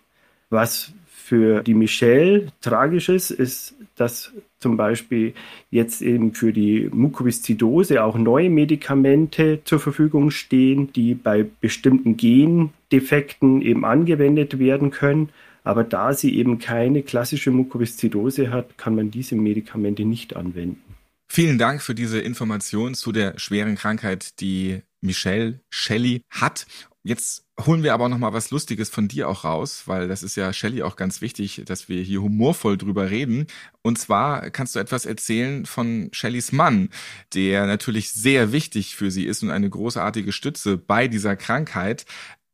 Was 0.52 0.94
für 1.32 1.64
die 1.64 1.76
Michelle 1.76 2.48
tragisch 2.60 3.08
ist, 3.08 3.32
ist, 3.32 3.74
dass 3.96 4.34
zum 4.60 4.76
Beispiel 4.76 5.34
jetzt 5.70 6.02
eben 6.02 6.34
für 6.34 6.52
die 6.52 6.90
Mukoviszidose 6.92 8.04
auch 8.04 8.18
neue 8.18 8.50
Medikamente 8.50 9.62
zur 9.64 9.80
Verfügung 9.80 10.30
stehen, 10.30 10.92
die 10.92 11.16
bei 11.16 11.46
bestimmten 11.62 12.18
Gendefekten 12.18 13.62
eben 13.62 13.86
angewendet 13.86 14.60
werden 14.60 14.92
können. 14.92 15.30
Aber 15.64 15.86
da 15.86 16.14
sie 16.14 16.36
eben 16.36 16.60
keine 16.60 17.02
klassische 17.02 17.52
Mukoviszidose 17.52 18.52
hat, 18.52 18.78
kann 18.78 18.96
man 18.96 19.10
diese 19.10 19.36
Medikamente 19.38 20.04
nicht 20.04 20.36
anwenden. 20.36 20.84
Vielen 21.30 21.58
Dank 21.58 21.82
für 21.82 21.96
diese 21.96 22.20
Information 22.20 22.94
zu 22.94 23.14
der 23.14 23.40
schweren 23.40 23.76
Krankheit, 23.76 24.42
die 24.42 24.82
Michelle 25.00 25.62
Shelley 25.70 26.24
hat. 26.30 26.68
Jetzt 27.04 27.46
holen 27.66 27.84
wir 27.84 27.94
aber 27.94 28.10
noch 28.10 28.18
mal 28.18 28.34
was 28.34 28.52
Lustiges 28.52 28.90
von 28.90 29.08
dir 29.08 29.30
auch 29.30 29.44
raus, 29.44 29.84
weil 29.86 30.08
das 30.08 30.24
ist 30.24 30.36
ja 30.36 30.54
Shelley 30.54 30.84
auch 30.84 30.96
ganz 30.96 31.22
wichtig, 31.22 31.64
dass 31.66 31.90
wir 31.90 32.02
hier 32.02 32.22
humorvoll 32.22 32.78
drüber 32.78 33.10
reden. 33.10 33.48
Und 33.82 33.98
zwar 33.98 34.50
kannst 34.50 34.76
du 34.76 34.80
etwas 34.80 35.06
erzählen 35.06 35.66
von 35.66 36.10
Shelleys 36.12 36.52
Mann, 36.52 36.90
der 37.34 37.66
natürlich 37.66 38.12
sehr 38.12 38.52
wichtig 38.52 38.96
für 38.96 39.12
sie 39.12 39.26
ist 39.26 39.44
und 39.44 39.52
eine 39.52 39.70
großartige 39.70 40.32
Stütze 40.32 40.78
bei 40.78 41.08
dieser 41.08 41.36
Krankheit. 41.36 42.06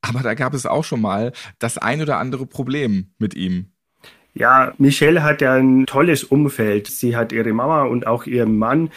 Aber 0.01 0.21
da 0.21 0.33
gab 0.33 0.53
es 0.53 0.65
auch 0.65 0.83
schon 0.83 1.01
mal 1.01 1.33
das 1.59 1.77
ein 1.77 2.01
oder 2.01 2.17
andere 2.17 2.45
Problem 2.45 3.11
mit 3.17 3.33
ihm. 3.33 3.71
Ja, 4.33 4.73
Michelle 4.77 5.23
hat 5.23 5.41
ja 5.41 5.55
ein 5.55 5.85
tolles 5.87 6.23
Umfeld. 6.23 6.87
Sie 6.87 7.15
hat 7.15 7.31
ihre 7.31 7.53
Mama 7.53 7.83
und 7.83 8.05
auch 8.05 8.25
ihren 8.25 8.57
Mann, 8.57 8.91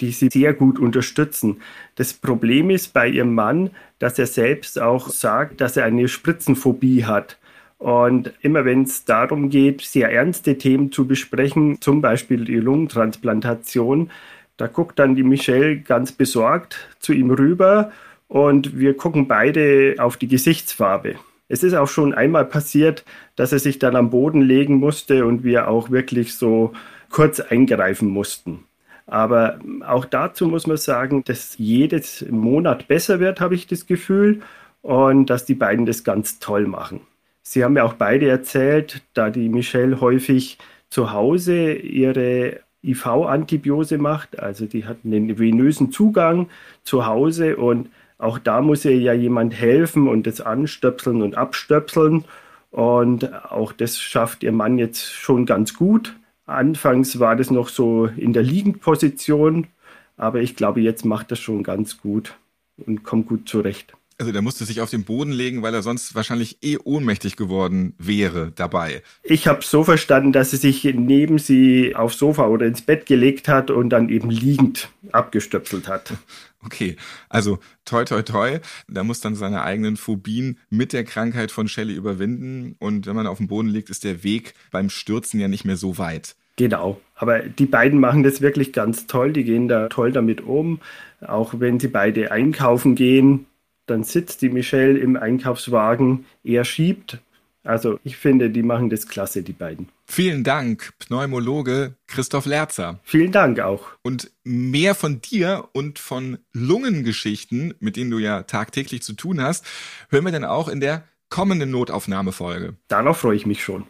die 0.00 0.12
sie 0.12 0.28
sehr 0.30 0.54
gut 0.54 0.78
unterstützen. 0.78 1.60
Das 1.96 2.12
Problem 2.12 2.70
ist 2.70 2.92
bei 2.92 3.08
ihrem 3.08 3.34
Mann, 3.34 3.70
dass 3.98 4.18
er 4.18 4.26
selbst 4.26 4.80
auch 4.80 5.08
sagt, 5.08 5.60
dass 5.60 5.76
er 5.76 5.84
eine 5.84 6.08
Spritzenphobie 6.08 7.04
hat. 7.04 7.38
Und 7.78 8.32
immer 8.42 8.64
wenn 8.64 8.82
es 8.82 9.04
darum 9.04 9.48
geht, 9.48 9.80
sehr 9.80 10.12
ernste 10.12 10.58
Themen 10.58 10.92
zu 10.92 11.06
besprechen, 11.06 11.80
zum 11.80 12.02
Beispiel 12.02 12.44
die 12.44 12.56
Lungentransplantation, 12.56 14.10
da 14.58 14.66
guckt 14.66 14.98
dann 14.98 15.14
die 15.14 15.22
Michelle 15.22 15.78
ganz 15.78 16.12
besorgt 16.12 16.76
zu 16.98 17.14
ihm 17.14 17.30
rüber 17.30 17.92
und 18.28 18.78
wir 18.78 18.94
gucken 18.94 19.26
beide 19.26 19.94
auf 19.98 20.18
die 20.18 20.28
Gesichtsfarbe. 20.28 21.14
Es 21.48 21.62
ist 21.62 21.74
auch 21.74 21.88
schon 21.88 22.14
einmal 22.14 22.44
passiert, 22.44 23.04
dass 23.34 23.52
er 23.52 23.58
sich 23.58 23.78
dann 23.78 23.96
am 23.96 24.10
Boden 24.10 24.42
legen 24.42 24.76
musste 24.76 25.24
und 25.24 25.42
wir 25.42 25.68
auch 25.68 25.90
wirklich 25.90 26.34
so 26.34 26.72
kurz 27.10 27.40
eingreifen 27.40 28.08
mussten. 28.08 28.64
Aber 29.10 29.58
auch 29.84 30.04
dazu 30.04 30.46
muss 30.46 30.68
man 30.68 30.76
sagen, 30.76 31.24
dass 31.24 31.58
jedes 31.58 32.24
Monat 32.30 32.86
besser 32.86 33.18
wird, 33.18 33.40
habe 33.40 33.56
ich 33.56 33.66
das 33.66 33.86
Gefühl, 33.86 34.40
und 34.82 35.26
dass 35.26 35.44
die 35.44 35.54
beiden 35.54 35.84
das 35.84 36.04
ganz 36.04 36.38
toll 36.38 36.66
machen. 36.66 37.00
Sie 37.42 37.64
haben 37.64 37.76
ja 37.76 37.82
auch 37.82 37.94
beide 37.94 38.28
erzählt, 38.28 39.02
da 39.12 39.28
die 39.30 39.48
Michelle 39.48 40.00
häufig 40.00 40.58
zu 40.90 41.12
Hause 41.12 41.72
ihre 41.72 42.60
IV-Antibiose 42.84 43.98
macht, 43.98 44.38
also 44.38 44.64
die 44.64 44.86
hat 44.86 44.98
einen 45.04 45.38
venösen 45.38 45.90
Zugang 45.90 46.48
zu 46.84 47.04
Hause 47.04 47.56
und 47.56 47.90
auch 48.16 48.38
da 48.38 48.62
muss 48.62 48.84
ihr 48.84 48.96
ja 48.96 49.12
jemand 49.12 49.54
helfen 49.54 50.06
und 50.06 50.26
das 50.26 50.40
anstöpseln 50.40 51.20
und 51.20 51.36
abstöpseln. 51.36 52.24
Und 52.70 53.32
auch 53.50 53.72
das 53.72 53.98
schafft 53.98 54.42
ihr 54.44 54.52
Mann 54.52 54.78
jetzt 54.78 55.12
schon 55.12 55.46
ganz 55.46 55.74
gut. 55.74 56.14
Anfangs 56.50 57.20
war 57.20 57.36
das 57.36 57.50
noch 57.50 57.68
so 57.68 58.06
in 58.06 58.32
der 58.32 58.42
Liegendposition, 58.42 59.68
aber 60.16 60.40
ich 60.40 60.56
glaube, 60.56 60.80
jetzt 60.80 61.04
macht 61.04 61.30
das 61.30 61.38
schon 61.38 61.62
ganz 61.62 61.98
gut 61.98 62.36
und 62.76 63.04
kommt 63.04 63.28
gut 63.28 63.48
zurecht. 63.48 63.94
Also 64.18 64.32
der 64.32 64.42
musste 64.42 64.66
sich 64.66 64.82
auf 64.82 64.90
den 64.90 65.04
Boden 65.04 65.32
legen, 65.32 65.62
weil 65.62 65.72
er 65.72 65.80
sonst 65.80 66.14
wahrscheinlich 66.14 66.58
eh 66.62 66.76
ohnmächtig 66.76 67.36
geworden 67.36 67.94
wäre 67.96 68.52
dabei. 68.54 69.02
Ich 69.22 69.46
habe 69.46 69.62
so 69.62 69.82
verstanden, 69.82 70.32
dass 70.32 70.52
er 70.52 70.58
sich 70.58 70.84
neben 70.84 71.38
sie 71.38 71.96
aufs 71.96 72.18
Sofa 72.18 72.46
oder 72.48 72.66
ins 72.66 72.82
Bett 72.82 73.06
gelegt 73.06 73.48
hat 73.48 73.70
und 73.70 73.88
dann 73.88 74.10
eben 74.10 74.28
liegend 74.28 74.90
abgestöpselt 75.12 75.88
hat. 75.88 76.12
Okay, 76.62 76.96
also 77.30 77.58
toi 77.86 78.04
toi 78.04 78.20
toi, 78.20 78.58
da 78.86 79.02
muss 79.02 79.22
dann 79.22 79.34
seine 79.34 79.62
eigenen 79.62 79.96
Phobien 79.96 80.58
mit 80.68 80.92
der 80.92 81.04
Krankheit 81.04 81.50
von 81.50 81.68
Shelley 81.68 81.94
überwinden 81.94 82.76
und 82.78 83.06
wenn 83.06 83.16
man 83.16 83.26
auf 83.26 83.38
dem 83.38 83.48
Boden 83.48 83.68
liegt, 83.68 83.88
ist 83.88 84.04
der 84.04 84.24
Weg 84.24 84.52
beim 84.70 84.90
Stürzen 84.90 85.40
ja 85.40 85.48
nicht 85.48 85.64
mehr 85.64 85.78
so 85.78 85.96
weit. 85.96 86.36
Genau, 86.60 87.00
aber 87.14 87.38
die 87.38 87.64
beiden 87.64 88.00
machen 88.00 88.22
das 88.22 88.42
wirklich 88.42 88.74
ganz 88.74 89.06
toll, 89.06 89.32
die 89.32 89.44
gehen 89.44 89.66
da 89.66 89.88
toll 89.88 90.12
damit 90.12 90.42
um, 90.42 90.78
auch 91.22 91.54
wenn 91.56 91.80
sie 91.80 91.88
beide 91.88 92.32
einkaufen 92.32 92.96
gehen, 92.96 93.46
dann 93.86 94.04
sitzt 94.04 94.42
die 94.42 94.50
Michelle 94.50 94.98
im 94.98 95.16
Einkaufswagen, 95.16 96.26
er 96.44 96.66
schiebt. 96.66 97.16
Also 97.64 97.98
ich 98.04 98.18
finde, 98.18 98.50
die 98.50 98.62
machen 98.62 98.90
das 98.90 99.08
klasse, 99.08 99.42
die 99.42 99.54
beiden. 99.54 99.88
Vielen 100.04 100.44
Dank, 100.44 100.92
Pneumologe 100.98 101.94
Christoph 102.06 102.44
Lerzer. 102.44 103.00
Vielen 103.04 103.32
Dank 103.32 103.58
auch. 103.60 103.92
Und 104.02 104.30
mehr 104.44 104.94
von 104.94 105.22
dir 105.22 105.66
und 105.72 105.98
von 105.98 106.36
Lungengeschichten, 106.52 107.72
mit 107.80 107.96
denen 107.96 108.10
du 108.10 108.18
ja 108.18 108.42
tagtäglich 108.42 109.00
zu 109.00 109.14
tun 109.14 109.40
hast, 109.40 109.64
hören 110.10 110.26
wir 110.26 110.32
dann 110.32 110.44
auch 110.44 110.68
in 110.68 110.80
der 110.80 111.04
kommenden 111.30 111.70
Notaufnahmefolge. 111.70 112.74
Darauf 112.88 113.16
freue 113.16 113.36
ich 113.36 113.46
mich 113.46 113.64
schon. 113.64 113.86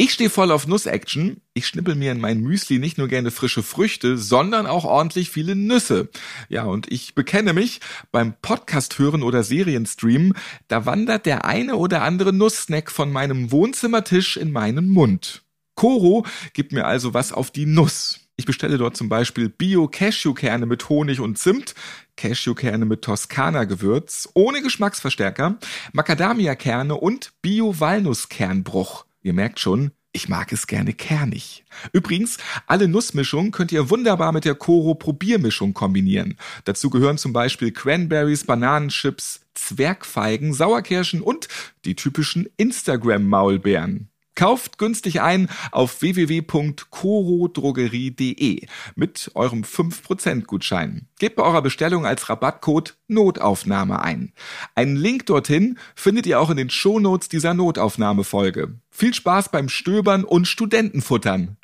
Ich 0.02 0.14
stehe 0.14 0.30
voll 0.30 0.50
auf 0.50 0.66
Nuss-Action. 0.66 1.42
Ich 1.52 1.66
schnippel 1.66 1.95
mir 1.95 2.11
in 2.12 2.23
mein 2.23 2.40
Müsli 2.40 2.78
nicht 2.78 2.97
nur 2.97 3.07
gerne 3.07 3.30
frische 3.30 3.62
Früchte, 3.62 4.16
sondern 4.16 4.66
auch 4.66 4.87
ordentlich 4.87 5.28
viele 5.28 5.54
Nüsse. 5.54 6.09
Ja, 6.49 6.64
und 6.64 6.90
ich 6.90 7.14
bekenne 7.14 7.52
mich, 7.52 7.80
beim 8.11 8.33
Podcast 8.40 8.99
hören 8.99 9.23
oder 9.23 9.42
Serienstreamen, 9.42 10.33
da 10.69 10.87
wandert 10.87 11.26
der 11.26 11.45
eine 11.45 11.76
oder 11.76 12.00
andere 12.00 12.33
Nusssnack 12.33 12.90
von 12.90 13.12
meinem 13.12 13.52
Wohnzimmertisch 13.52 14.38
in 14.38 14.52
meinen 14.52 14.88
Mund. 14.88 15.42
Koro 15.75 16.25
gibt 16.54 16.73
mir 16.73 16.87
also 16.87 17.12
was 17.12 17.30
auf 17.30 17.50
die 17.50 17.66
Nuss. 17.66 18.21
Ich 18.37 18.47
bestelle 18.47 18.78
dort 18.78 18.97
zum 18.97 19.11
Beispiel 19.11 19.50
Bio-Cashewkerne 19.50 20.64
mit 20.64 20.88
Honig 20.88 21.21
und 21.21 21.37
Zimt, 21.37 21.75
Cashewkerne 22.16 22.87
mit 22.87 23.02
Toskana-Gewürz, 23.02 24.30
ohne 24.33 24.62
Geschmacksverstärker, 24.62 25.59
Macadamia-Kerne 25.92 26.95
und 26.95 27.33
Bio-Walnusskernbruch. 27.42 29.04
Ihr 29.23 29.33
merkt 29.35 29.61
schon, 29.61 29.93
ich 30.12 30.29
mag 30.29 30.53
es 30.53 30.67
gerne 30.67 30.93
kernig. 30.93 31.65
Übrigens, 31.93 32.39
alle 32.67 32.89
Nussmischungen 32.89 33.53
könnt 33.53 33.71
ihr 33.71 33.91
wunderbar 33.91 34.33
mit 34.33 34.45
der 34.45 34.57
Koro 34.57 34.95
Probiermischung 34.95 35.73
kombinieren. 35.73 36.37
Dazu 36.65 36.91
gehören 36.91 37.17
zum 37.17 37.33
Beispiel 37.33 37.71
Cranberries, 37.71 38.45
Bananenchips, 38.45 39.43
Zwergfeigen, 39.55 40.53
Sauerkirschen 40.53 41.21
und 41.21 41.49
die 41.85 41.95
typischen 41.95 42.49
Instagram-Maulbeeren. 42.57 44.09
Kauft 44.40 44.78
günstig 44.78 45.20
ein 45.20 45.49
auf 45.70 46.00
www.corodrogerie.de 46.00 48.66
mit 48.94 49.30
eurem 49.35 49.64
5% 49.64 50.47
Gutschein. 50.47 51.06
Gebt 51.18 51.37
bei 51.37 51.42
eurer 51.42 51.61
Bestellung 51.61 52.06
als 52.06 52.30
Rabattcode 52.30 52.97
Notaufnahme 53.06 54.00
ein. 54.00 54.32
Einen 54.75 54.97
Link 54.97 55.26
dorthin 55.26 55.78
findet 55.94 56.26
ihr 56.26 56.40
auch 56.40 56.49
in 56.49 56.56
den 56.56 56.70
Shownotes 56.70 57.28
dieser 57.28 57.52
Notaufnahmefolge. 57.52 58.80
Viel 58.88 59.12
Spaß 59.12 59.50
beim 59.50 59.68
Stöbern 59.68 60.25
und 60.25 60.49
Studentenfuttern. 60.49 61.59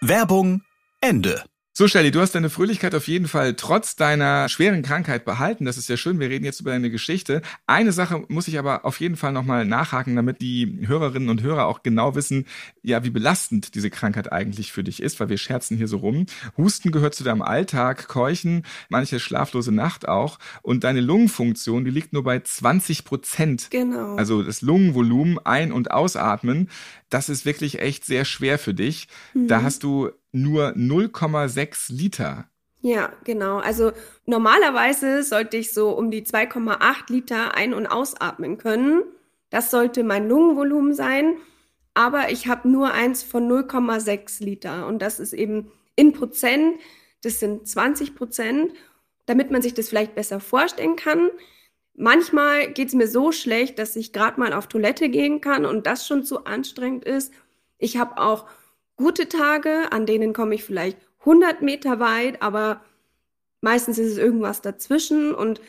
Werbung 0.00 0.62
Ende. 1.02 1.44
So, 1.78 1.86
Shelly, 1.86 2.10
du 2.10 2.22
hast 2.22 2.34
deine 2.34 2.48
Fröhlichkeit 2.48 2.94
auf 2.94 3.06
jeden 3.06 3.28
Fall 3.28 3.52
trotz 3.52 3.96
deiner 3.96 4.48
schweren 4.48 4.80
Krankheit 4.80 5.26
behalten. 5.26 5.66
Das 5.66 5.76
ist 5.76 5.90
ja 5.90 5.98
schön. 5.98 6.18
Wir 6.18 6.30
reden 6.30 6.46
jetzt 6.46 6.60
über 6.60 6.70
deine 6.70 6.88
Geschichte. 6.88 7.42
Eine 7.66 7.92
Sache 7.92 8.24
muss 8.28 8.48
ich 8.48 8.58
aber 8.58 8.86
auf 8.86 8.98
jeden 8.98 9.16
Fall 9.16 9.32
nochmal 9.32 9.66
nachhaken, 9.66 10.16
damit 10.16 10.40
die 10.40 10.86
Hörerinnen 10.86 11.28
und 11.28 11.42
Hörer 11.42 11.66
auch 11.66 11.82
genau 11.82 12.14
wissen, 12.14 12.46
ja, 12.82 13.04
wie 13.04 13.10
belastend 13.10 13.74
diese 13.74 13.90
Krankheit 13.90 14.32
eigentlich 14.32 14.72
für 14.72 14.84
dich 14.84 15.02
ist, 15.02 15.20
weil 15.20 15.28
wir 15.28 15.36
scherzen 15.36 15.76
hier 15.76 15.86
so 15.86 15.98
rum. 15.98 16.24
Husten 16.56 16.92
gehört 16.92 17.14
zu 17.14 17.24
deinem 17.24 17.42
Alltag, 17.42 18.08
Keuchen, 18.08 18.62
manche 18.88 19.20
schlaflose 19.20 19.70
Nacht 19.70 20.08
auch. 20.08 20.38
Und 20.62 20.82
deine 20.82 21.02
Lungenfunktion, 21.02 21.84
die 21.84 21.90
liegt 21.90 22.14
nur 22.14 22.22
bei 22.22 22.40
20 22.40 23.04
Prozent. 23.04 23.68
Genau. 23.68 24.16
Also 24.16 24.42
das 24.42 24.62
Lungenvolumen 24.62 25.38
ein- 25.44 25.72
und 25.72 25.90
ausatmen, 25.90 26.70
das 27.10 27.28
ist 27.28 27.44
wirklich 27.44 27.80
echt 27.80 28.04
sehr 28.04 28.24
schwer 28.24 28.58
für 28.58 28.74
dich. 28.74 29.08
Mhm. 29.34 29.48
Da 29.48 29.62
hast 29.62 29.82
du 29.82 30.10
nur 30.32 30.70
0,6 30.70 31.92
Liter. 31.92 32.48
Ja, 32.80 33.12
genau. 33.24 33.58
Also 33.58 33.92
normalerweise 34.26 35.22
sollte 35.22 35.56
ich 35.56 35.72
so 35.72 35.90
um 35.90 36.10
die 36.10 36.22
2,8 36.22 37.10
Liter 37.10 37.54
ein- 37.54 37.74
und 37.74 37.86
ausatmen 37.86 38.58
können. 38.58 39.02
Das 39.50 39.70
sollte 39.70 40.04
mein 40.04 40.28
Lungenvolumen 40.28 40.94
sein. 40.94 41.36
Aber 41.94 42.30
ich 42.30 42.46
habe 42.46 42.68
nur 42.68 42.92
eins 42.92 43.22
von 43.22 43.48
0,6 43.48 44.44
Liter. 44.44 44.86
Und 44.86 45.00
das 45.00 45.18
ist 45.18 45.32
eben 45.32 45.72
in 45.96 46.12
Prozent. 46.12 46.78
Das 47.22 47.40
sind 47.40 47.66
20 47.66 48.14
Prozent. 48.14 48.72
Damit 49.24 49.50
man 49.50 49.62
sich 49.62 49.74
das 49.74 49.88
vielleicht 49.88 50.14
besser 50.14 50.38
vorstellen 50.38 50.94
kann. 50.94 51.30
Manchmal 51.98 52.72
geht 52.72 52.88
es 52.88 52.94
mir 52.94 53.08
so 53.08 53.32
schlecht, 53.32 53.78
dass 53.78 53.96
ich 53.96 54.12
gerade 54.12 54.38
mal 54.38 54.52
auf 54.52 54.66
Toilette 54.66 55.08
gehen 55.08 55.40
kann 55.40 55.64
und 55.64 55.86
das 55.86 56.06
schon 56.06 56.24
zu 56.24 56.44
anstrengend 56.44 57.04
ist. 57.04 57.32
Ich 57.78 57.96
habe 57.96 58.18
auch 58.18 58.46
gute 58.96 59.28
Tage, 59.28 59.90
an 59.92 60.04
denen 60.04 60.34
komme 60.34 60.54
ich 60.54 60.64
vielleicht 60.64 60.98
100 61.20 61.62
Meter 61.62 61.98
weit, 61.98 62.42
aber 62.42 62.82
meistens 63.62 63.98
ist 63.98 64.12
es 64.12 64.18
irgendwas 64.18 64.60
dazwischen 64.60 65.34
und 65.34 65.60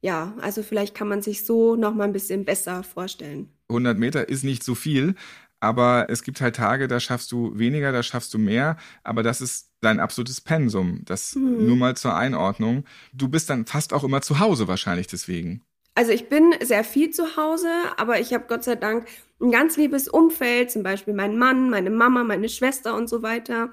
ja, 0.00 0.34
also 0.40 0.62
vielleicht 0.62 0.94
kann 0.94 1.08
man 1.08 1.22
sich 1.22 1.46
so 1.46 1.76
noch 1.76 1.94
mal 1.94 2.04
ein 2.04 2.12
bisschen 2.12 2.44
besser 2.44 2.82
vorstellen. 2.82 3.48
100 3.68 3.96
Meter 3.96 4.28
ist 4.28 4.44
nicht 4.44 4.62
so 4.64 4.74
viel, 4.74 5.14
aber 5.60 6.06
es 6.10 6.22
gibt 6.22 6.40
halt 6.40 6.56
Tage, 6.56 6.86
da 6.88 7.00
schaffst 7.00 7.32
du 7.32 7.58
weniger, 7.58 7.92
da 7.92 8.02
schaffst 8.02 8.34
du 8.34 8.38
mehr, 8.38 8.76
aber 9.04 9.22
das 9.22 9.40
ist 9.40 9.70
dein 9.80 10.00
absolutes 10.00 10.40
Pensum. 10.40 11.02
Das 11.04 11.34
Mhm. 11.36 11.64
nur 11.64 11.76
mal 11.76 11.96
zur 11.96 12.14
Einordnung. 12.16 12.84
Du 13.12 13.28
bist 13.28 13.48
dann 13.50 13.66
fast 13.66 13.92
auch 13.92 14.04
immer 14.04 14.20
zu 14.20 14.38
Hause 14.40 14.68
wahrscheinlich 14.68 15.06
deswegen. 15.06 15.62
Also 15.96 16.12
ich 16.12 16.28
bin 16.28 16.54
sehr 16.60 16.84
viel 16.84 17.10
zu 17.10 17.38
Hause, 17.38 17.70
aber 17.96 18.20
ich 18.20 18.34
habe 18.34 18.44
Gott 18.48 18.64
sei 18.64 18.76
Dank 18.76 19.08
ein 19.40 19.50
ganz 19.50 19.78
liebes 19.78 20.08
Umfeld, 20.08 20.70
zum 20.70 20.82
Beispiel 20.82 21.14
mein 21.14 21.38
Mann, 21.38 21.70
meine 21.70 21.88
Mama, 21.88 22.22
meine 22.22 22.50
Schwester 22.50 22.94
und 22.94 23.08
so 23.08 23.22
weiter, 23.22 23.70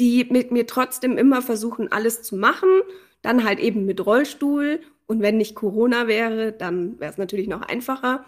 die 0.00 0.26
mit 0.30 0.50
mir 0.50 0.66
trotzdem 0.66 1.18
immer 1.18 1.42
versuchen, 1.42 1.92
alles 1.92 2.22
zu 2.22 2.36
machen. 2.36 2.70
Dann 3.20 3.44
halt 3.44 3.58
eben 3.58 3.84
mit 3.84 4.04
Rollstuhl. 4.04 4.80
Und 5.06 5.20
wenn 5.20 5.36
nicht 5.36 5.54
Corona 5.54 6.06
wäre, 6.06 6.52
dann 6.52 6.98
wäre 7.00 7.12
es 7.12 7.18
natürlich 7.18 7.48
noch 7.48 7.60
einfacher. 7.60 8.24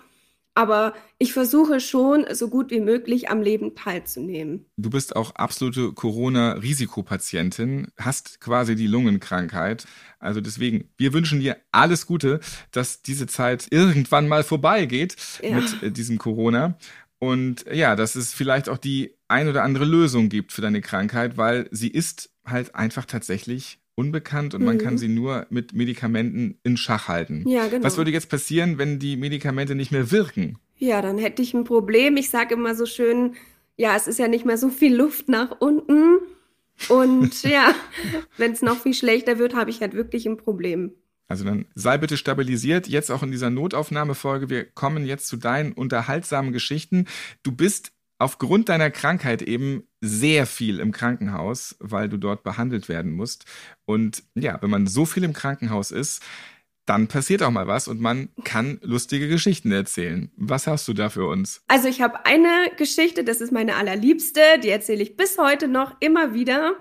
Aber 0.55 0.95
ich 1.19 1.33
versuche 1.33 1.81
schon, 1.81 2.27
so 2.33 2.49
gut 2.49 2.71
wie 2.71 2.81
möglich 2.81 3.31
am 3.31 3.41
Leben 3.41 3.75
teilzunehmen. 3.75 4.67
Du 4.77 4.91
bist 4.91 5.15
auch 5.17 5.35
absolute 5.37 5.93
Corona-Risikopatientin, 5.93 7.89
hast 7.99 8.41
quasi 8.41 8.75
die 8.75 8.87
Lungenkrankheit. 8.87 9.87
Also 10.19 10.41
deswegen, 10.41 10.91
wir 10.97 11.13
wünschen 11.13 11.41
dir 11.41 11.57
alles 11.73 12.07
Gute, 12.07 12.41
dass 12.73 13.03
diese 13.03 13.27
Zeit 13.27 13.69
irgendwann 13.71 14.29
mal 14.29 14.43
vorbeigeht 14.43 15.17
Ja. 15.43 15.57
mit 15.57 15.83
äh, 15.83 15.91
diesem 15.91 16.19
Corona. 16.19 16.77
Und 17.19 17.67
ja, 17.71 17.97
dass 17.97 18.15
es 18.15 18.33
vielleicht 18.33 18.69
auch 18.69 18.79
die 18.79 19.15
ein 19.29 19.49
oder 19.49 19.63
andere 19.63 19.85
Lösung 19.85 20.29
gibt 20.31 20.53
für 20.53 20.63
deine 20.63 20.81
Krankheit, 20.81 21.37
weil 21.37 21.69
sie 21.71 21.89
ist 21.89 22.31
halt 22.47 22.75
einfach 22.75 23.05
tatsächlich 23.05 23.80
unbekannt 24.01 24.55
und 24.55 24.65
man 24.65 24.77
Mhm. 24.77 24.81
kann 24.81 24.99
sie 24.99 25.09
nur 25.09 25.47
mit 25.51 25.73
Medikamenten 25.75 26.59
in 26.63 26.77
Schach 26.77 27.09
halten. 27.09 27.45
Ja, 27.49 27.67
genau. 27.69 27.85
Was 27.85 27.97
würde 27.97 28.11
jetzt 28.11 28.29
passieren, 28.31 28.79
wenn 28.79 28.99
die 28.99 29.17
Medikamente 29.17 29.75
nicht 29.75 29.93
mehr 29.93 30.11
wirken? 30.11 30.59
Ja, 30.79 31.03
dann 31.03 31.19
hätte 31.19 31.43
ich 31.43 31.53
ein 31.55 31.65
Problem. 31.65 32.17
Ich 32.17 32.31
sage 32.31 32.55
immer 32.55 32.75
so 32.75 32.87
schön, 32.87 33.35
ja, 33.77 33.95
es 33.97 34.07
ist 34.07 34.19
ja 34.19 34.29
nicht 34.29 34.45
mehr 34.47 34.57
so 34.59 34.69
viel 34.71 34.95
Luft 34.97 35.29
nach 35.29 35.61
unten. 35.61 36.19
Und 36.89 37.43
ja, 37.45 37.75
wenn 38.39 38.53
es 38.53 38.63
noch 38.63 38.79
viel 38.83 38.95
schlechter 38.95 39.39
wird, 39.39 39.55
habe 39.55 39.71
ich 39.71 39.81
halt 39.83 39.95
wirklich 39.95 40.27
ein 40.27 40.37
Problem. 40.39 40.93
Also 41.29 41.45
dann 41.45 41.67
sei 41.75 41.97
bitte 41.99 42.17
stabilisiert, 42.17 42.89
jetzt 42.89 43.11
auch 43.11 43.23
in 43.23 43.31
dieser 43.31 43.51
Notaufnahmefolge. 43.51 44.51
Wir 44.51 44.65
kommen 44.65 45.07
jetzt 45.07 45.29
zu 45.29 45.37
deinen 45.37 45.73
unterhaltsamen 45.73 46.53
Geschichten. 46.53 47.07
Du 47.45 47.53
bist 47.53 47.93
aufgrund 48.19 48.69
deiner 48.69 48.91
Krankheit 48.91 49.41
eben 49.43 49.85
sehr 50.01 50.47
viel 50.47 50.81
im 50.81 50.93
Krankenhaus, 50.93 51.77
weil 51.79 52.09
du 52.09 52.17
dort 52.17 52.43
behandelt 52.43 52.89
werden 52.89 53.13
musst. 53.13 53.45
Und 53.85 54.23
ja, 54.35 54.61
wenn 54.63 54.71
man 54.71 54.87
so 54.87 55.05
viel 55.05 55.25
im 55.25 55.33
Krankenhaus 55.33 55.91
ist, 55.91 56.23
dann 56.87 57.07
passiert 57.07 57.43
auch 57.43 57.51
mal 57.51 57.69
was 57.69 57.87
und 57.87 58.01
man 58.01 58.31
kann 58.43 58.81
lustige 58.83 59.29
Geschichten 59.29 59.71
erzählen. 59.71 60.31
Was 60.37 60.67
hast 60.67 60.89
du 60.89 60.93
da 60.93 61.09
für 61.09 61.27
uns? 61.27 61.63
Also 61.69 61.87
ich 61.87 62.01
habe 62.01 62.27
eine 62.27 62.71
Geschichte, 62.77 63.23
das 63.23 63.41
ist 63.41 63.53
meine 63.53 63.77
allerliebste, 63.77 64.41
die 64.63 64.71
erzähle 64.71 65.03
ich 65.03 65.17
bis 65.17 65.39
heute 65.39 65.69
noch 65.69 65.95
immer 66.01 66.35
wieder. 66.35 66.75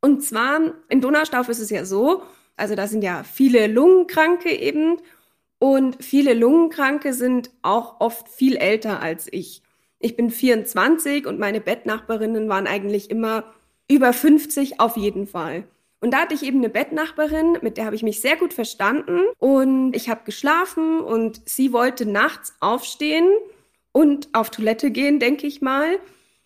Und 0.00 0.24
zwar 0.24 0.72
in 0.88 1.00
Donaustauf 1.00 1.48
ist 1.48 1.58
es 1.58 1.68
ja 1.68 1.84
so, 1.84 2.22
also 2.56 2.74
da 2.74 2.86
sind 2.86 3.02
ja 3.02 3.24
viele 3.24 3.66
Lungenkranke 3.66 4.50
eben 4.50 4.98
und 5.58 6.02
viele 6.02 6.34
Lungenkranke 6.34 7.12
sind 7.12 7.50
auch 7.62 8.00
oft 8.00 8.28
viel 8.28 8.56
älter 8.56 9.00
als 9.00 9.28
ich. 9.30 9.61
Ich 10.04 10.16
bin 10.16 10.30
24 10.30 11.26
und 11.26 11.38
meine 11.38 11.60
Bettnachbarinnen 11.60 12.48
waren 12.48 12.66
eigentlich 12.66 13.08
immer 13.08 13.44
über 13.88 14.12
50 14.12 14.80
auf 14.80 14.96
jeden 14.96 15.28
Fall. 15.28 15.62
Und 16.00 16.12
da 16.12 16.22
hatte 16.22 16.34
ich 16.34 16.42
eben 16.42 16.58
eine 16.58 16.68
Bettnachbarin, 16.68 17.58
mit 17.62 17.76
der 17.76 17.84
habe 17.84 17.94
ich 17.94 18.02
mich 18.02 18.20
sehr 18.20 18.36
gut 18.36 18.52
verstanden 18.52 19.20
und 19.38 19.94
ich 19.94 20.08
habe 20.08 20.22
geschlafen 20.24 20.98
und 20.98 21.48
sie 21.48 21.72
wollte 21.72 22.04
nachts 22.04 22.52
aufstehen 22.58 23.28
und 23.92 24.28
auf 24.32 24.50
Toilette 24.50 24.90
gehen, 24.90 25.20
denke 25.20 25.46
ich 25.46 25.62
mal, 25.62 26.00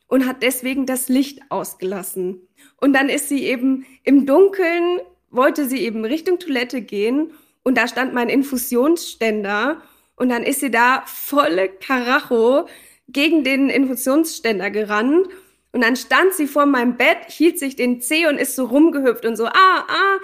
und 0.06 0.26
hat 0.26 0.42
deswegen 0.42 0.84
das 0.84 1.08
Licht 1.08 1.40
ausgelassen. 1.48 2.46
Und 2.78 2.92
dann 2.92 3.08
ist 3.08 3.30
sie 3.30 3.44
eben 3.44 3.86
im 4.04 4.26
Dunkeln, 4.26 5.00
wollte 5.30 5.66
sie 5.66 5.78
eben 5.78 6.04
Richtung 6.04 6.38
Toilette 6.38 6.82
gehen 6.82 7.32
und 7.62 7.78
da 7.78 7.88
stand 7.88 8.12
mein 8.12 8.28
Infusionsständer 8.28 9.80
und 10.16 10.28
dann 10.28 10.42
ist 10.42 10.60
sie 10.60 10.70
da 10.70 11.04
volle 11.06 11.70
Karacho 11.70 12.66
gegen 13.08 13.44
den 13.44 13.68
Infusionsständer 13.70 14.70
gerannt 14.70 15.28
und 15.72 15.82
dann 15.82 15.96
stand 15.96 16.32
sie 16.34 16.46
vor 16.46 16.66
meinem 16.66 16.96
Bett, 16.96 17.18
hielt 17.28 17.58
sich 17.58 17.76
den 17.76 18.00
Zeh 18.00 18.26
und 18.26 18.38
ist 18.38 18.56
so 18.56 18.64
rumgehüpft 18.64 19.26
und 19.26 19.36
so, 19.36 19.46
ah, 19.46 19.84
ah. 19.88 20.18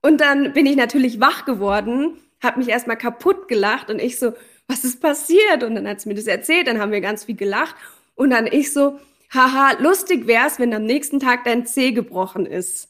Und 0.00 0.20
dann 0.20 0.52
bin 0.52 0.66
ich 0.66 0.76
natürlich 0.76 1.20
wach 1.20 1.44
geworden, 1.44 2.16
hab 2.42 2.56
mich 2.56 2.68
erstmal 2.68 2.96
kaputt 2.96 3.48
gelacht 3.48 3.90
und 3.90 4.00
ich 4.00 4.18
so, 4.18 4.32
was 4.66 4.84
ist 4.84 5.00
passiert? 5.00 5.62
Und 5.62 5.74
dann 5.74 5.86
hat 5.86 6.00
sie 6.00 6.08
mir 6.08 6.14
das 6.14 6.26
erzählt, 6.26 6.68
dann 6.68 6.80
haben 6.80 6.92
wir 6.92 7.00
ganz 7.00 7.24
viel 7.24 7.36
gelacht. 7.36 7.74
Und 8.14 8.30
dann 8.30 8.46
ich 8.46 8.72
so, 8.72 8.98
haha, 9.32 9.72
lustig 9.78 10.26
wär's, 10.26 10.58
wenn 10.58 10.72
am 10.72 10.84
nächsten 10.84 11.20
Tag 11.20 11.44
dein 11.44 11.66
Zeh 11.66 11.92
gebrochen 11.92 12.46
ist. 12.46 12.88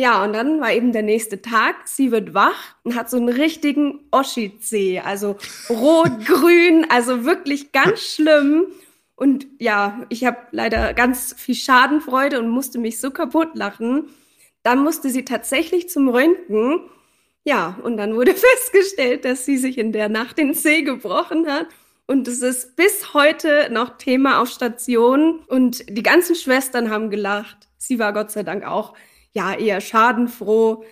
Ja, 0.00 0.22
und 0.22 0.32
dann 0.32 0.60
war 0.60 0.72
eben 0.72 0.92
der 0.92 1.02
nächste 1.02 1.42
Tag. 1.42 1.88
Sie 1.88 2.12
wird 2.12 2.32
wach 2.32 2.76
und 2.84 2.94
hat 2.94 3.10
so 3.10 3.16
einen 3.16 3.28
richtigen 3.28 3.98
Oschi-Zeh. 4.12 5.00
Also 5.00 5.36
rot, 5.68 6.12
grün, 6.24 6.86
also 6.88 7.24
wirklich 7.24 7.72
ganz 7.72 8.00
schlimm. 8.14 8.66
Und 9.16 9.48
ja, 9.58 10.06
ich 10.08 10.24
habe 10.24 10.36
leider 10.52 10.94
ganz 10.94 11.34
viel 11.36 11.56
Schadenfreude 11.56 12.38
und 12.38 12.48
musste 12.48 12.78
mich 12.78 13.00
so 13.00 13.10
kaputt 13.10 13.56
lachen. 13.56 14.08
Dann 14.62 14.84
musste 14.84 15.10
sie 15.10 15.24
tatsächlich 15.24 15.88
zum 15.88 16.08
Röntgen. 16.08 16.78
Ja, 17.42 17.76
und 17.82 17.96
dann 17.96 18.14
wurde 18.14 18.34
festgestellt, 18.36 19.24
dass 19.24 19.44
sie 19.44 19.56
sich 19.56 19.78
in 19.78 19.90
der 19.90 20.08
Nacht 20.08 20.38
den 20.38 20.54
Zeh 20.54 20.82
gebrochen 20.82 21.48
hat. 21.48 21.66
Und 22.06 22.28
es 22.28 22.40
ist 22.40 22.76
bis 22.76 23.14
heute 23.14 23.68
noch 23.72 23.98
Thema 23.98 24.40
auf 24.40 24.48
Station. 24.48 25.40
Und 25.48 25.88
die 25.88 26.04
ganzen 26.04 26.36
Schwestern 26.36 26.88
haben 26.88 27.10
gelacht. 27.10 27.66
Sie 27.78 27.98
war 27.98 28.12
Gott 28.12 28.30
sei 28.30 28.44
Dank 28.44 28.64
auch, 28.64 28.94
ja, 29.34 29.54
eher 29.54 29.80
schadenfroh. 29.80 30.84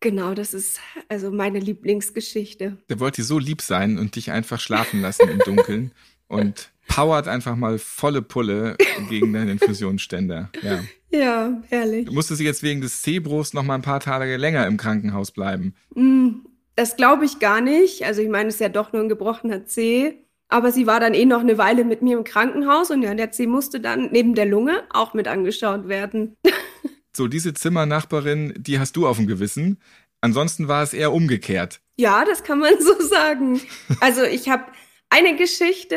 Genau, 0.00 0.34
das 0.34 0.52
ist 0.52 0.80
also 1.08 1.30
meine 1.30 1.58
Lieblingsgeschichte. 1.60 2.76
Der 2.88 3.00
wollte 3.00 3.22
so 3.22 3.38
lieb 3.38 3.62
sein 3.62 3.98
und 3.98 4.16
dich 4.16 4.30
einfach 4.30 4.60
schlafen 4.60 5.00
lassen 5.00 5.28
im 5.28 5.38
Dunkeln 5.38 5.92
und 6.28 6.70
powert 6.88 7.28
einfach 7.28 7.56
mal 7.56 7.78
volle 7.78 8.20
Pulle 8.20 8.76
gegen 9.08 9.32
deinen 9.32 9.48
Infusionsständer. 9.50 10.50
Ja. 10.62 10.84
Ja, 11.10 11.62
herrlich. 11.68 12.10
Musste 12.10 12.34
sie 12.34 12.44
jetzt 12.44 12.62
wegen 12.64 12.80
des 12.80 13.00
Zehbruchs 13.02 13.54
noch 13.54 13.62
mal 13.62 13.76
ein 13.76 13.82
paar 13.82 14.00
Tage 14.00 14.36
länger 14.36 14.66
im 14.66 14.76
Krankenhaus 14.76 15.30
bleiben? 15.30 15.74
Mm, 15.94 16.40
Das 16.74 16.96
glaube 16.96 17.24
ich 17.24 17.38
gar 17.38 17.60
nicht. 17.60 18.04
Also 18.04 18.20
ich 18.20 18.28
meine, 18.28 18.48
es 18.48 18.56
ist 18.56 18.60
ja 18.60 18.68
doch 18.68 18.92
nur 18.92 19.00
ein 19.02 19.08
gebrochener 19.08 19.64
Zeh. 19.64 20.18
Aber 20.48 20.72
sie 20.72 20.86
war 20.86 21.00
dann 21.00 21.14
eh 21.14 21.24
noch 21.24 21.40
eine 21.40 21.56
Weile 21.56 21.84
mit 21.84 22.02
mir 22.02 22.18
im 22.18 22.24
Krankenhaus 22.24 22.90
und 22.90 23.02
ja, 23.02 23.14
der 23.14 23.30
Zeh 23.30 23.46
musste 23.46 23.80
dann 23.80 24.10
neben 24.12 24.34
der 24.34 24.44
Lunge 24.46 24.82
auch 24.90 25.14
mit 25.14 25.26
angeschaut 25.28 25.88
werden. 25.88 26.36
So, 27.16 27.28
diese 27.28 27.54
Zimmernachbarin, 27.54 28.54
die 28.56 28.78
hast 28.78 28.96
du 28.96 29.06
auf 29.06 29.16
dem 29.16 29.26
Gewissen. 29.26 29.78
Ansonsten 30.20 30.68
war 30.68 30.82
es 30.82 30.94
eher 30.94 31.12
umgekehrt. 31.12 31.80
Ja, 31.96 32.24
das 32.24 32.42
kann 32.42 32.58
man 32.58 32.74
so 32.80 33.00
sagen. 33.02 33.60
Also 34.00 34.22
ich 34.22 34.48
habe 34.48 34.64
eine 35.10 35.36
Geschichte, 35.36 35.96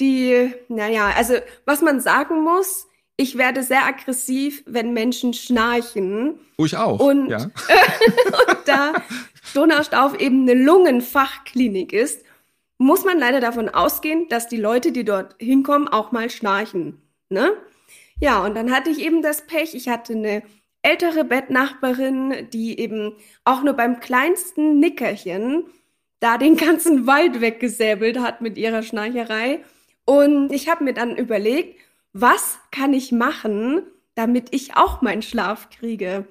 die, 0.00 0.52
naja, 0.68 1.12
also 1.16 1.34
was 1.66 1.82
man 1.82 2.00
sagen 2.00 2.42
muss, 2.42 2.86
ich 3.16 3.36
werde 3.36 3.62
sehr 3.62 3.84
aggressiv, 3.84 4.62
wenn 4.66 4.94
Menschen 4.94 5.34
schnarchen. 5.34 6.40
Oh, 6.56 6.64
ich 6.64 6.76
auch. 6.76 7.00
Und, 7.00 7.28
ja. 7.28 7.38
und 7.44 8.58
da 8.64 8.94
Donaustauf 9.52 10.18
eben 10.18 10.48
eine 10.48 10.54
Lungenfachklinik 10.54 11.92
ist, 11.92 12.24
muss 12.78 13.04
man 13.04 13.18
leider 13.18 13.40
davon 13.40 13.68
ausgehen, 13.68 14.26
dass 14.30 14.48
die 14.48 14.56
Leute, 14.56 14.90
die 14.90 15.04
dort 15.04 15.34
hinkommen, 15.38 15.86
auch 15.86 16.12
mal 16.12 16.30
schnarchen. 16.30 17.02
Ne? 17.28 17.52
Ja, 18.20 18.44
und 18.44 18.54
dann 18.54 18.70
hatte 18.70 18.90
ich 18.90 19.00
eben 19.00 19.22
das 19.22 19.46
Pech, 19.46 19.74
ich 19.74 19.88
hatte 19.88 20.12
eine 20.12 20.42
ältere 20.82 21.24
Bettnachbarin, 21.24 22.48
die 22.52 22.78
eben 22.78 23.16
auch 23.44 23.62
nur 23.62 23.74
beim 23.74 24.00
kleinsten 24.00 24.78
Nickerchen 24.78 25.64
da 26.20 26.38
den 26.38 26.56
ganzen 26.56 27.06
Wald 27.06 27.40
weggesäbelt 27.40 28.18
hat 28.20 28.40
mit 28.40 28.58
ihrer 28.58 28.82
Schnarcherei. 28.82 29.64
Und 30.04 30.52
ich 30.52 30.68
habe 30.68 30.84
mir 30.84 30.94
dann 30.94 31.16
überlegt, 31.16 31.80
was 32.12 32.58
kann 32.70 32.92
ich 32.92 33.12
machen, 33.12 33.82
damit 34.14 34.48
ich 34.50 34.76
auch 34.76 35.00
meinen 35.02 35.22
Schlaf 35.22 35.70
kriege? 35.70 36.26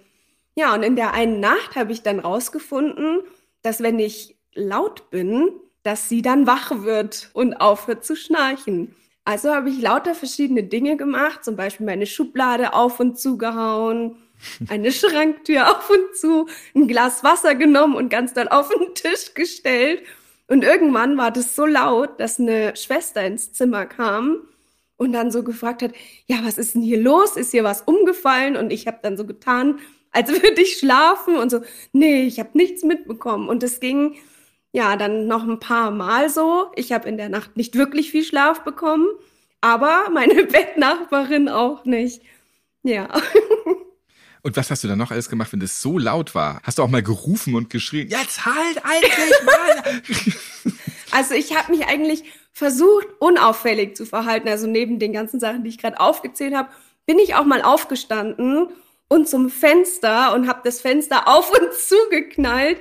Ja, 0.55 0.73
und 0.75 0.83
in 0.83 0.95
der 0.95 1.13
einen 1.13 1.39
Nacht 1.39 1.75
habe 1.75 1.91
ich 1.91 2.03
dann 2.03 2.19
rausgefunden, 2.19 3.21
dass 3.61 3.81
wenn 3.81 3.97
ich 3.97 4.35
laut 4.53 5.09
bin, 5.09 5.49
dass 5.83 6.09
sie 6.09 6.21
dann 6.21 6.45
wach 6.45 6.83
wird 6.83 7.29
und 7.33 7.55
aufhört 7.55 8.03
zu 8.03 8.15
schnarchen. 8.15 8.93
Also 9.29 9.53
habe 9.53 9.69
ich 9.69 9.79
lauter 9.79 10.15
verschiedene 10.15 10.63
Dinge 10.63 10.97
gemacht, 10.97 11.45
zum 11.45 11.55
Beispiel 11.55 11.85
meine 11.85 12.07
Schublade 12.07 12.73
auf 12.73 12.99
und 12.99 13.19
zugehauen, 13.19 14.15
eine 14.69 14.91
Schranktür 14.91 15.69
auf 15.69 15.87
und 15.87 16.17
zu, 16.17 16.47
ein 16.73 16.87
Glas 16.87 17.23
Wasser 17.23 17.53
genommen 17.53 17.93
und 17.93 18.09
ganz 18.09 18.33
doll 18.33 18.47
auf 18.47 18.69
den 18.69 18.95
Tisch 18.95 19.35
gestellt. 19.35 20.01
Und 20.47 20.63
irgendwann 20.63 21.15
war 21.15 21.29
das 21.29 21.55
so 21.55 21.67
laut, 21.67 22.19
dass 22.19 22.39
eine 22.39 22.75
Schwester 22.75 23.23
ins 23.23 23.53
Zimmer 23.53 23.85
kam 23.85 24.37
und 24.97 25.13
dann 25.13 25.29
so 25.29 25.43
gefragt 25.43 25.83
hat, 25.83 25.91
ja, 26.25 26.37
was 26.41 26.57
ist 26.57 26.73
denn 26.73 26.81
hier 26.81 26.99
los? 26.99 27.35
Ist 27.35 27.51
hier 27.51 27.63
was 27.63 27.83
umgefallen? 27.83 28.57
Und 28.57 28.71
ich 28.71 28.87
habe 28.87 28.97
dann 29.03 29.15
so 29.15 29.27
getan, 29.27 29.77
als 30.09 30.29
würde 30.41 30.59
ich 30.59 30.77
schlafen 30.77 31.35
und 31.35 31.51
so, 31.51 31.61
nee, 31.93 32.23
ich 32.23 32.39
habe 32.39 32.49
nichts 32.53 32.81
mitbekommen. 32.81 33.47
Und 33.47 33.61
es 33.61 33.79
ging 33.79 34.15
ja 34.71 34.95
dann 34.95 35.27
noch 35.27 35.43
ein 35.43 35.59
paar 35.59 35.91
Mal 35.91 36.29
so. 36.29 36.71
Ich 36.75 36.91
habe 36.91 37.07
in 37.07 37.17
der 37.17 37.29
Nacht 37.29 37.57
nicht 37.57 37.75
wirklich 37.75 38.11
viel 38.11 38.23
Schlaf 38.23 38.63
bekommen, 38.63 39.07
aber 39.61 40.09
meine 40.13 40.43
Bettnachbarin 40.45 41.49
auch 41.49 41.85
nicht. 41.85 42.21
Ja. 42.83 43.09
Und 44.41 44.55
was 44.55 44.71
hast 44.71 44.83
du 44.83 44.87
dann 44.87 44.97
noch 44.97 45.11
alles 45.11 45.29
gemacht, 45.29 45.51
wenn 45.51 45.59
das 45.59 45.81
so 45.81 45.97
laut 45.97 46.33
war? 46.33 46.61
Hast 46.63 46.77
du 46.77 46.83
auch 46.83 46.87
mal 46.87 47.03
gerufen 47.03 47.55
und 47.55 47.69
geschrien, 47.69 48.07
jetzt 48.07 48.45
halt 48.45 48.81
eigentlich 48.83 49.43
mal! 49.45 50.73
also 51.11 51.33
ich 51.33 51.57
habe 51.57 51.75
mich 51.75 51.87
eigentlich 51.87 52.23
versucht, 52.53 53.07
unauffällig 53.19 53.97
zu 53.97 54.05
verhalten. 54.05 54.47
Also 54.47 54.65
neben 54.65 54.97
den 54.97 55.11
ganzen 55.11 55.41
Sachen, 55.41 55.65
die 55.65 55.69
ich 55.69 55.77
gerade 55.77 55.99
aufgezählt 55.99 56.55
habe, 56.55 56.69
bin 57.05 57.19
ich 57.19 57.35
auch 57.35 57.43
mal 57.43 57.61
aufgestanden 57.61 58.69
und 59.09 59.27
zum 59.27 59.49
Fenster 59.49 60.33
und 60.33 60.47
habe 60.47 60.61
das 60.63 60.79
Fenster 60.79 61.27
auf 61.27 61.51
und 61.51 61.73
zugeknallt. 61.73 62.79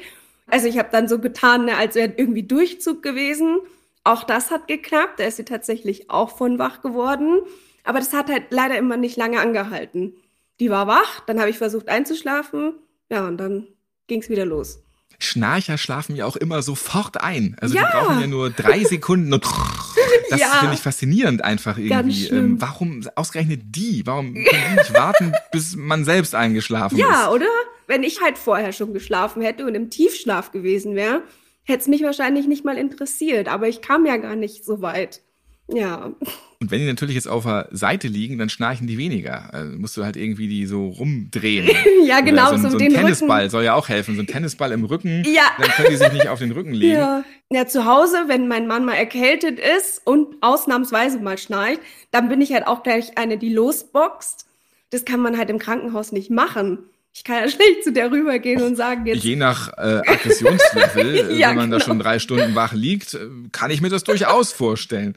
Also 0.50 0.66
ich 0.66 0.78
habe 0.78 0.88
dann 0.90 1.08
so 1.08 1.18
getan, 1.18 1.66
ne, 1.66 1.76
als 1.76 1.94
wäre 1.94 2.12
irgendwie 2.16 2.42
Durchzug 2.42 3.02
gewesen. 3.02 3.58
Auch 4.04 4.24
das 4.24 4.50
hat 4.50 4.66
geklappt. 4.68 5.18
Da 5.20 5.24
ist 5.24 5.36
sie 5.36 5.44
tatsächlich 5.44 6.10
auch 6.10 6.36
von 6.36 6.58
wach 6.58 6.80
geworden. 6.82 7.40
Aber 7.84 7.98
das 7.98 8.12
hat 8.12 8.28
halt 8.30 8.44
leider 8.50 8.76
immer 8.78 8.96
nicht 8.96 9.16
lange 9.16 9.40
angehalten. 9.40 10.14
Die 10.60 10.70
war 10.70 10.86
wach, 10.86 11.20
dann 11.26 11.38
habe 11.40 11.50
ich 11.50 11.58
versucht 11.58 11.88
einzuschlafen. 11.88 12.74
Ja, 13.10 13.26
und 13.26 13.38
dann 13.38 13.68
ging 14.06 14.20
es 14.22 14.28
wieder 14.28 14.44
los. 14.44 14.80
Schnarcher 15.20 15.78
schlafen 15.78 16.14
ja 16.16 16.26
auch 16.26 16.36
immer 16.36 16.62
sofort 16.62 17.20
ein. 17.20 17.56
Also 17.60 17.74
Ja. 17.74 17.82
die 17.86 17.92
brauchen 17.98 18.20
ja 18.20 18.26
nur 18.26 18.50
drei 18.50 18.84
Sekunden 18.84 19.32
und 19.32 19.42
das 20.30 20.40
Ja. 20.40 20.46
finde 20.60 20.74
ich 20.74 20.80
faszinierend 20.80 21.42
einfach 21.44 21.76
irgendwie. 21.78 22.28
Ähm, 22.28 22.60
warum 22.60 23.06
ausgerechnet 23.16 23.62
die? 23.64 24.02
Warum 24.06 24.34
können 24.34 24.46
die 24.70 24.76
nicht 24.76 24.94
warten, 24.94 25.32
bis 25.52 25.74
man 25.76 26.04
selbst 26.04 26.34
eingeschlafen 26.34 26.98
Ja, 26.98 27.24
ist? 27.26 27.28
oder? 27.34 27.46
Wenn 27.88 28.04
ich 28.04 28.20
halt 28.20 28.38
vorher 28.38 28.72
schon 28.72 28.92
geschlafen 28.92 29.42
hätte 29.42 29.66
und 29.66 29.74
im 29.74 29.90
Tiefschlaf 29.90 30.52
gewesen 30.52 30.94
wäre, 30.94 31.22
hätte 31.64 31.80
es 31.80 31.88
mich 31.88 32.02
wahrscheinlich 32.04 32.46
nicht 32.46 32.64
mal 32.64 32.78
interessiert. 32.78 33.48
Aber 33.48 33.66
ich 33.66 33.80
kam 33.82 34.06
ja 34.06 34.16
gar 34.18 34.36
nicht 34.36 34.64
so 34.64 34.80
weit. 34.82 35.22
Ja. 35.70 36.12
Und 36.60 36.70
wenn 36.70 36.80
die 36.80 36.86
natürlich 36.86 37.14
jetzt 37.14 37.28
auf 37.28 37.44
der 37.44 37.68
Seite 37.72 38.08
liegen, 38.08 38.38
dann 38.38 38.48
schnarchen 38.48 38.86
die 38.86 38.96
weniger. 38.96 39.52
Also 39.52 39.76
musst 39.78 39.94
du 39.98 40.04
halt 40.04 40.16
irgendwie 40.16 40.48
die 40.48 40.64
so 40.64 40.88
rumdrehen. 40.88 41.68
Ja, 42.06 42.20
genau, 42.22 42.48
Oder 42.48 42.56
so, 42.58 42.68
so 42.70 42.76
ein- 42.78 42.78
so 42.78 42.84
ein 42.86 42.94
Tennisball 42.94 43.40
Rücken. 43.40 43.50
soll 43.50 43.64
ja 43.64 43.74
auch 43.74 43.88
helfen. 43.90 44.14
So 44.16 44.22
ein 44.22 44.26
Tennisball 44.26 44.72
im 44.72 44.84
Rücken, 44.86 45.24
Ja. 45.26 45.42
dann 45.58 45.68
können 45.72 45.88
die 45.90 45.96
sich 45.96 46.12
nicht 46.12 46.28
auf 46.28 46.38
den 46.38 46.52
Rücken 46.52 46.72
legen. 46.72 46.94
Ja. 46.94 47.22
ja, 47.52 47.66
zu 47.66 47.84
Hause, 47.84 48.16
wenn 48.28 48.48
mein 48.48 48.66
Mann 48.66 48.86
mal 48.86 48.94
erkältet 48.94 49.60
ist 49.60 50.00
und 50.06 50.36
ausnahmsweise 50.40 51.18
mal 51.20 51.36
schnarcht, 51.36 51.80
dann 52.12 52.30
bin 52.30 52.40
ich 52.40 52.52
halt 52.54 52.66
auch 52.66 52.82
gleich 52.82 53.18
eine, 53.18 53.36
die 53.36 53.52
losboxt. 53.52 54.46
Das 54.88 55.04
kann 55.04 55.20
man 55.20 55.36
halt 55.36 55.50
im 55.50 55.58
Krankenhaus 55.58 56.12
nicht 56.12 56.30
machen. 56.30 56.78
Ich 57.12 57.24
kann 57.24 57.42
ja 57.42 57.48
schlecht 57.48 57.84
zu 57.84 57.92
der 57.92 58.10
rübergehen 58.10 58.62
und 58.62 58.76
sagen, 58.76 59.06
jetzt 59.06 59.24
Je 59.24 59.36
nach 59.36 59.68
äh, 59.76 60.02
Aggressionslevel, 60.06 61.36
Ja, 61.38 61.50
wenn 61.50 61.56
man 61.56 61.70
da 61.70 61.76
genau. 61.76 61.86
schon 61.86 61.98
drei 61.98 62.18
Stunden 62.18 62.54
wach 62.54 62.72
liegt, 62.72 63.14
äh, 63.14 63.28
kann 63.52 63.70
ich 63.70 63.80
mir 63.80 63.90
das 63.90 64.04
durchaus 64.04 64.52
vorstellen. 64.52 65.16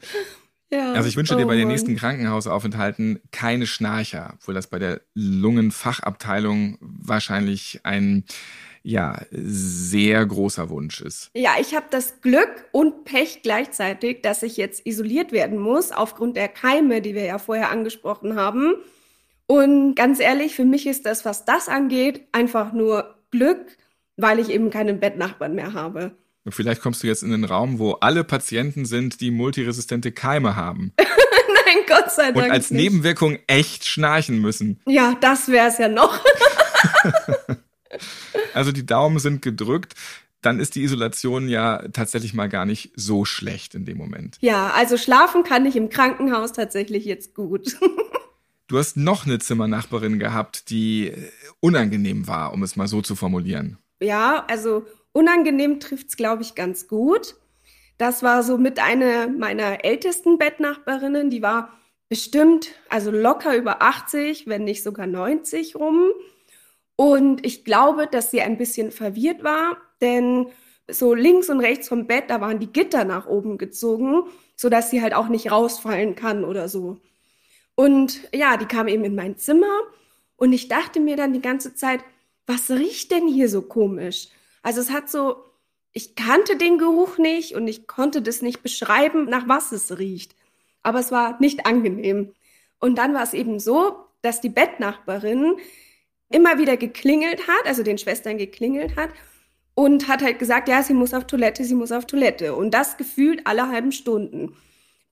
Ja. 0.70 0.94
Also 0.94 1.08
ich 1.08 1.16
wünsche 1.16 1.34
Oh 1.34 1.38
dir 1.38 1.46
bei 1.46 1.56
den 1.56 1.68
nächsten 1.68 1.96
Krankenhausaufenthalten 1.96 3.20
keine 3.30 3.66
Schnarcher, 3.66 4.34
obwohl 4.36 4.54
das 4.54 4.68
bei 4.68 4.78
der 4.78 5.02
Lungenfachabteilung 5.12 6.78
wahrscheinlich 6.80 7.80
ein 7.82 8.24
ja 8.82 9.20
sehr 9.30 10.24
großer 10.24 10.70
Wunsch 10.70 11.00
ist. 11.00 11.30
Ja, 11.34 11.52
ich 11.60 11.74
habe 11.74 11.86
das 11.90 12.20
Glück 12.20 12.64
und 12.72 13.04
Pech 13.04 13.40
gleichzeitig, 13.42 14.22
dass 14.22 14.42
ich 14.42 14.56
jetzt 14.56 14.86
isoliert 14.86 15.30
werden 15.30 15.58
muss 15.58 15.92
aufgrund 15.92 16.36
der 16.36 16.48
Keime, 16.48 17.00
die 17.00 17.14
wir 17.14 17.24
ja 17.24 17.38
vorher 17.38 17.70
angesprochen 17.70 18.34
haben. 18.34 18.74
Und 19.46 19.94
ganz 19.94 20.20
ehrlich, 20.20 20.54
für 20.54 20.64
mich 20.64 20.86
ist 20.86 21.04
das, 21.06 21.24
was 21.24 21.44
das 21.44 21.68
angeht, 21.68 22.26
einfach 22.32 22.72
nur 22.72 23.14
Glück, 23.30 23.76
weil 24.16 24.38
ich 24.38 24.48
eben 24.50 24.70
keinen 24.70 25.00
Bettnachbarn 25.00 25.54
mehr 25.54 25.72
habe. 25.74 26.12
Und 26.44 26.54
vielleicht 26.54 26.80
kommst 26.82 27.02
du 27.02 27.06
jetzt 27.06 27.22
in 27.22 27.32
einen 27.32 27.44
Raum, 27.44 27.78
wo 27.78 27.92
alle 27.94 28.24
Patienten 28.24 28.84
sind, 28.84 29.20
die 29.20 29.30
multiresistente 29.30 30.10
Keime 30.12 30.56
haben 30.56 30.92
Nein, 30.98 31.84
Gott 31.86 32.10
sei 32.10 32.28
und 32.28 32.38
Dank. 32.38 32.50
als 32.50 32.70
nicht. 32.70 32.82
Nebenwirkung 32.82 33.38
echt 33.46 33.86
schnarchen 33.86 34.40
müssen. 34.40 34.80
Ja, 34.86 35.16
das 35.20 35.48
wäre 35.48 35.68
es 35.68 35.78
ja 35.78 35.88
noch. 35.88 36.18
Also 38.54 38.72
die 38.72 38.86
Daumen 38.86 39.18
sind 39.18 39.42
gedrückt, 39.42 39.94
dann 40.40 40.60
ist 40.60 40.74
die 40.74 40.82
Isolation 40.82 41.48
ja 41.48 41.86
tatsächlich 41.92 42.34
mal 42.34 42.48
gar 42.48 42.64
nicht 42.64 42.92
so 42.96 43.24
schlecht 43.24 43.74
in 43.74 43.84
dem 43.84 43.98
Moment. 43.98 44.38
Ja, 44.40 44.70
also 44.70 44.96
schlafen 44.96 45.44
kann 45.44 45.66
ich 45.66 45.76
im 45.76 45.88
Krankenhaus 45.88 46.52
tatsächlich 46.52 47.04
jetzt 47.04 47.34
gut. 47.34 47.76
Du 48.72 48.78
hast 48.78 48.96
noch 48.96 49.26
eine 49.26 49.38
Zimmernachbarin 49.38 50.18
gehabt, 50.18 50.70
die 50.70 51.08
äh, 51.08 51.30
unangenehm 51.60 52.26
war, 52.26 52.54
um 52.54 52.62
es 52.62 52.74
mal 52.74 52.88
so 52.88 53.02
zu 53.02 53.14
formulieren. 53.14 53.76
Ja, 54.00 54.46
also 54.48 54.86
unangenehm 55.12 55.78
trifft's, 55.78 56.16
glaube 56.16 56.40
ich, 56.40 56.54
ganz 56.54 56.88
gut. 56.88 57.36
Das 57.98 58.22
war 58.22 58.42
so 58.42 58.56
mit 58.56 58.78
einer 58.78 59.28
meiner 59.28 59.84
ältesten 59.84 60.38
Bettnachbarinnen, 60.38 61.28
die 61.28 61.42
war 61.42 61.68
bestimmt, 62.08 62.70
also 62.88 63.10
locker 63.10 63.54
über 63.54 63.82
80, 63.82 64.46
wenn 64.46 64.64
nicht 64.64 64.82
sogar 64.82 65.06
90 65.06 65.76
rum. 65.76 66.08
Und 66.96 67.44
ich 67.44 67.66
glaube, 67.66 68.06
dass 68.10 68.30
sie 68.30 68.40
ein 68.40 68.56
bisschen 68.56 68.90
verwirrt 68.90 69.44
war, 69.44 69.76
denn 70.00 70.46
so 70.88 71.12
links 71.12 71.50
und 71.50 71.60
rechts 71.60 71.90
vom 71.90 72.06
Bett, 72.06 72.24
da 72.28 72.40
waren 72.40 72.58
die 72.58 72.72
Gitter 72.72 73.04
nach 73.04 73.26
oben 73.26 73.58
gezogen, 73.58 74.22
sodass 74.56 74.88
sie 74.88 75.02
halt 75.02 75.12
auch 75.12 75.28
nicht 75.28 75.50
rausfallen 75.50 76.14
kann 76.14 76.42
oder 76.42 76.70
so. 76.70 77.02
Und 77.74 78.20
ja, 78.34 78.56
die 78.56 78.66
kam 78.66 78.88
eben 78.88 79.04
in 79.04 79.14
mein 79.14 79.36
Zimmer 79.36 79.80
und 80.36 80.52
ich 80.52 80.68
dachte 80.68 81.00
mir 81.00 81.16
dann 81.16 81.32
die 81.32 81.40
ganze 81.40 81.74
Zeit, 81.74 82.00
was 82.46 82.70
riecht 82.70 83.10
denn 83.10 83.28
hier 83.28 83.48
so 83.48 83.62
komisch? 83.62 84.28
Also 84.62 84.80
es 84.80 84.90
hat 84.90 85.10
so, 85.10 85.36
ich 85.92 86.14
kannte 86.14 86.56
den 86.56 86.78
Geruch 86.78 87.18
nicht 87.18 87.54
und 87.54 87.68
ich 87.68 87.86
konnte 87.86 88.22
das 88.22 88.42
nicht 88.42 88.62
beschreiben, 88.62 89.26
nach 89.26 89.48
was 89.48 89.72
es 89.72 89.98
riecht. 89.98 90.34
Aber 90.82 90.98
es 90.98 91.12
war 91.12 91.40
nicht 91.40 91.66
angenehm. 91.66 92.32
Und 92.80 92.96
dann 92.96 93.14
war 93.14 93.22
es 93.22 93.34
eben 93.34 93.60
so, 93.60 93.96
dass 94.22 94.40
die 94.40 94.48
Bettnachbarin 94.48 95.56
immer 96.28 96.58
wieder 96.58 96.76
geklingelt 96.76 97.46
hat, 97.46 97.66
also 97.66 97.82
den 97.82 97.98
Schwestern 97.98 98.38
geklingelt 98.38 98.96
hat 98.96 99.10
und 99.74 100.08
hat 100.08 100.22
halt 100.22 100.38
gesagt, 100.38 100.68
ja, 100.68 100.82
sie 100.82 100.94
muss 100.94 101.14
auf 101.14 101.26
Toilette, 101.26 101.64
sie 101.64 101.74
muss 101.74 101.92
auf 101.92 102.06
Toilette. 102.06 102.54
Und 102.54 102.72
das 102.72 102.96
gefühlt 102.96 103.46
alle 103.46 103.68
halben 103.68 103.92
Stunden. 103.92 104.56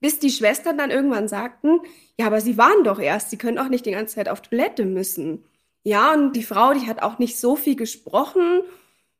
Bis 0.01 0.19
die 0.19 0.31
Schwestern 0.31 0.77
dann 0.77 0.91
irgendwann 0.91 1.27
sagten, 1.27 1.79
ja, 2.19 2.25
aber 2.25 2.41
sie 2.41 2.57
waren 2.57 2.83
doch 2.83 2.99
erst, 2.99 3.29
sie 3.29 3.37
können 3.37 3.59
auch 3.59 3.69
nicht 3.69 3.85
die 3.85 3.91
ganze 3.91 4.15
Zeit 4.15 4.27
auf 4.27 4.41
Toilette 4.41 4.83
müssen. 4.83 5.45
Ja, 5.83 6.13
und 6.13 6.33
die 6.35 6.43
Frau, 6.43 6.73
die 6.73 6.87
hat 6.87 7.01
auch 7.01 7.19
nicht 7.19 7.39
so 7.39 7.55
viel 7.55 7.75
gesprochen, 7.75 8.61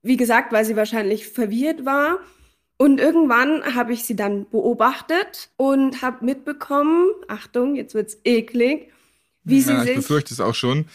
wie 0.01 0.17
gesagt, 0.17 0.51
weil 0.51 0.65
sie 0.65 0.75
wahrscheinlich 0.75 1.27
verwirrt 1.27 1.85
war. 1.85 2.19
Und 2.77 2.99
irgendwann 2.99 3.75
habe 3.75 3.93
ich 3.93 4.05
sie 4.05 4.15
dann 4.15 4.49
beobachtet 4.49 5.49
und 5.55 6.01
habe 6.01 6.25
mitbekommen, 6.25 7.09
Achtung, 7.27 7.75
jetzt 7.75 7.93
wird's 7.93 8.17
eklig, 8.23 8.91
wie 9.43 9.61
sie 9.61 9.73
ja, 9.73 9.79
ich 9.81 9.87
sich 9.87 9.95
befürchte 9.97 10.33
es 10.33 10.39
auch 10.39 10.55
schon. 10.55 10.85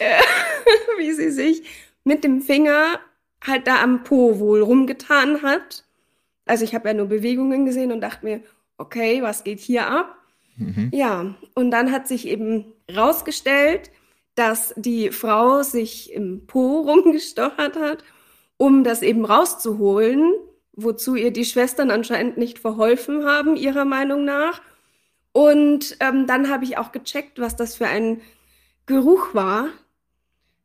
wie 0.99 1.13
sie 1.13 1.31
sich 1.31 1.63
mit 2.03 2.25
dem 2.25 2.41
Finger 2.41 2.99
halt 3.45 3.67
da 3.67 3.83
am 3.83 4.03
Po 4.05 4.39
wohl 4.39 4.63
rumgetan 4.63 5.43
hat. 5.43 5.85
Also 6.45 6.65
ich 6.65 6.75
habe 6.75 6.89
ja 6.89 6.95
nur 6.95 7.07
Bewegungen 7.07 7.67
gesehen 7.67 7.93
und 7.93 8.01
dachte 8.01 8.25
mir, 8.25 8.41
okay, 8.79 9.23
was 9.23 9.45
geht 9.45 9.61
hier 9.61 9.89
ab? 9.89 10.17
Mhm. 10.57 10.91
Ja, 10.93 11.35
und 11.55 11.71
dann 11.71 11.93
hat 11.93 12.09
sich 12.09 12.27
eben 12.27 12.73
rausgestellt, 12.95 13.91
dass 14.35 14.75
die 14.77 15.11
Frau 15.11 15.63
sich 15.63 16.13
im 16.13 16.47
Po 16.47 16.81
rumgestochert 16.81 17.77
hat, 17.77 18.05
um 18.59 18.85
das 18.85 19.03
eben 19.03 19.25
rauszuholen, 19.25 20.35
wozu 20.73 21.15
ihr 21.15 21.33
die 21.33 21.45
Schwestern 21.45 21.91
anscheinend 21.91 22.37
nicht 22.37 22.59
verholfen 22.59 23.25
haben, 23.25 23.57
ihrer 23.57 23.85
Meinung 23.85 24.25
nach. 24.25 24.61
Und 25.33 25.97
ähm, 26.01 26.27
dann 26.27 26.49
habe 26.49 26.65
ich 26.65 26.79
auch 26.79 26.93
gecheckt, 26.93 27.39
was 27.39 27.57
das 27.57 27.75
für 27.75 27.87
ein 27.87 28.21
Geruch 28.87 29.35
war, 29.35 29.69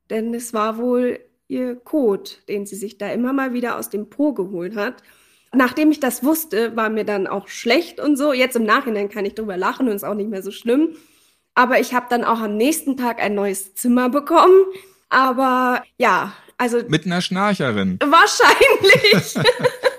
denn 0.09 0.33
es 0.33 0.53
war 0.53 0.77
wohl 0.77 1.19
ihr 1.47 1.75
Kot, 1.75 2.43
den 2.47 2.65
sie 2.65 2.75
sich 2.75 2.97
da 2.97 3.09
immer 3.11 3.33
mal 3.33 3.53
wieder 3.53 3.77
aus 3.77 3.89
dem 3.89 4.09
Po 4.09 4.33
geholt 4.33 4.75
hat. 4.75 5.01
Nachdem 5.53 5.91
ich 5.91 5.99
das 5.99 6.23
wusste, 6.23 6.75
war 6.75 6.89
mir 6.89 7.03
dann 7.03 7.27
auch 7.27 7.47
schlecht 7.47 7.99
und 7.99 8.17
so. 8.17 8.31
Jetzt 8.31 8.55
im 8.55 8.63
Nachhinein 8.63 9.09
kann 9.09 9.25
ich 9.25 9.35
drüber 9.35 9.57
lachen 9.57 9.89
und 9.89 9.95
ist 9.95 10.05
auch 10.05 10.13
nicht 10.13 10.29
mehr 10.29 10.43
so 10.43 10.51
schlimm. 10.51 10.95
Aber 11.55 11.79
ich 11.79 11.93
habe 11.93 12.05
dann 12.09 12.23
auch 12.23 12.39
am 12.39 12.55
nächsten 12.55 12.95
Tag 12.95 13.21
ein 13.21 13.35
neues 13.35 13.75
Zimmer 13.75 14.09
bekommen. 14.09 14.65
Aber 15.09 15.83
ja, 15.97 16.33
also. 16.57 16.81
Mit 16.87 17.05
einer 17.05 17.21
Schnarcherin. 17.21 17.99
Wahrscheinlich. 18.01 19.35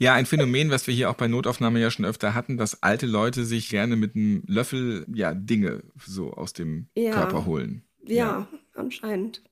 Ja, 0.00 0.14
ein 0.14 0.26
Phänomen, 0.26 0.70
was 0.70 0.86
wir 0.86 0.94
hier 0.94 1.10
auch 1.10 1.16
bei 1.16 1.26
Notaufnahme 1.26 1.80
ja 1.80 1.90
schon 1.90 2.04
öfter 2.04 2.32
hatten, 2.32 2.56
dass 2.56 2.82
alte 2.84 3.06
Leute 3.06 3.44
sich 3.44 3.68
gerne 3.68 3.96
mit 3.96 4.14
einem 4.14 4.44
Löffel 4.46 5.04
ja 5.12 5.34
Dinge 5.34 5.82
so 6.06 6.32
aus 6.32 6.52
dem 6.52 6.88
ja. 6.94 7.10
Körper 7.10 7.46
holen. 7.46 7.82
Ja, 8.04 8.14
ja, 8.14 8.48
anscheinend. 8.74 9.42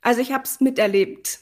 Also 0.00 0.20
ich 0.20 0.32
habe 0.32 0.42
es 0.42 0.60
miterlebt. 0.60 1.38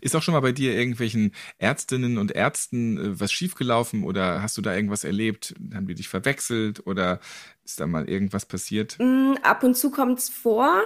Ist 0.00 0.14
auch 0.14 0.22
schon 0.22 0.34
mal 0.34 0.40
bei 0.40 0.52
dir 0.52 0.74
irgendwelchen 0.74 1.32
Ärztinnen 1.58 2.18
und 2.18 2.32
Ärzten 2.32 2.98
äh, 2.98 3.20
was 3.20 3.32
schiefgelaufen 3.32 4.04
oder 4.04 4.42
hast 4.42 4.56
du 4.56 4.62
da 4.62 4.74
irgendwas 4.74 5.04
erlebt? 5.04 5.54
Haben 5.74 5.86
die 5.86 5.94
dich 5.94 6.08
verwechselt 6.08 6.86
oder 6.86 7.20
ist 7.64 7.80
da 7.80 7.86
mal 7.86 8.08
irgendwas 8.08 8.46
passiert? 8.46 8.96
Mm, 8.98 9.34
ab 9.42 9.62
und 9.62 9.76
zu 9.76 9.90
kommt 9.90 10.18
es 10.18 10.28
vor, 10.28 10.82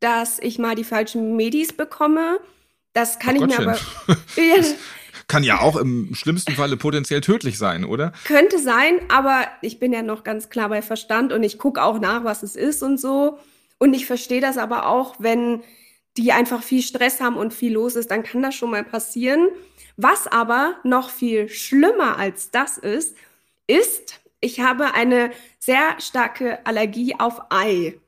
dass 0.00 0.38
ich 0.38 0.58
mal 0.58 0.74
die 0.74 0.84
falschen 0.84 1.36
Medis 1.36 1.72
bekomme. 1.72 2.40
Das 2.92 3.18
kann 3.18 3.36
Ach 3.38 3.48
ich 3.48 3.56
Gottchen. 3.56 3.64
mir 3.64 3.72
aber. 3.72 4.66
kann 5.28 5.44
ja 5.44 5.60
auch 5.60 5.76
im 5.76 6.14
schlimmsten 6.14 6.52
Falle 6.52 6.76
potenziell 6.76 7.20
tödlich 7.20 7.56
sein, 7.56 7.84
oder? 7.84 8.12
Könnte 8.24 8.58
sein, 8.58 9.00
aber 9.08 9.46
ich 9.62 9.78
bin 9.78 9.92
ja 9.92 10.02
noch 10.02 10.24
ganz 10.24 10.50
klar 10.50 10.68
bei 10.68 10.82
Verstand 10.82 11.32
und 11.32 11.42
ich 11.42 11.58
gucke 11.58 11.82
auch 11.82 12.00
nach, 12.00 12.24
was 12.24 12.42
es 12.42 12.56
ist 12.56 12.82
und 12.82 13.00
so. 13.00 13.38
Und 13.78 13.94
ich 13.94 14.06
verstehe 14.06 14.40
das 14.40 14.58
aber 14.58 14.86
auch, 14.86 15.14
wenn 15.18 15.62
die 16.16 16.32
einfach 16.32 16.62
viel 16.62 16.82
Stress 16.82 17.20
haben 17.20 17.36
und 17.36 17.54
viel 17.54 17.72
los 17.72 17.96
ist, 17.96 18.10
dann 18.10 18.22
kann 18.22 18.42
das 18.42 18.54
schon 18.54 18.70
mal 18.70 18.84
passieren. 18.84 19.48
Was 19.96 20.26
aber 20.26 20.76
noch 20.84 21.10
viel 21.10 21.48
schlimmer 21.48 22.18
als 22.18 22.50
das 22.50 22.78
ist, 22.78 23.16
ist, 23.66 24.20
ich 24.40 24.60
habe 24.60 24.94
eine 24.94 25.30
sehr 25.58 26.00
starke 26.00 26.64
Allergie 26.66 27.14
auf 27.18 27.40
Ei. 27.50 27.98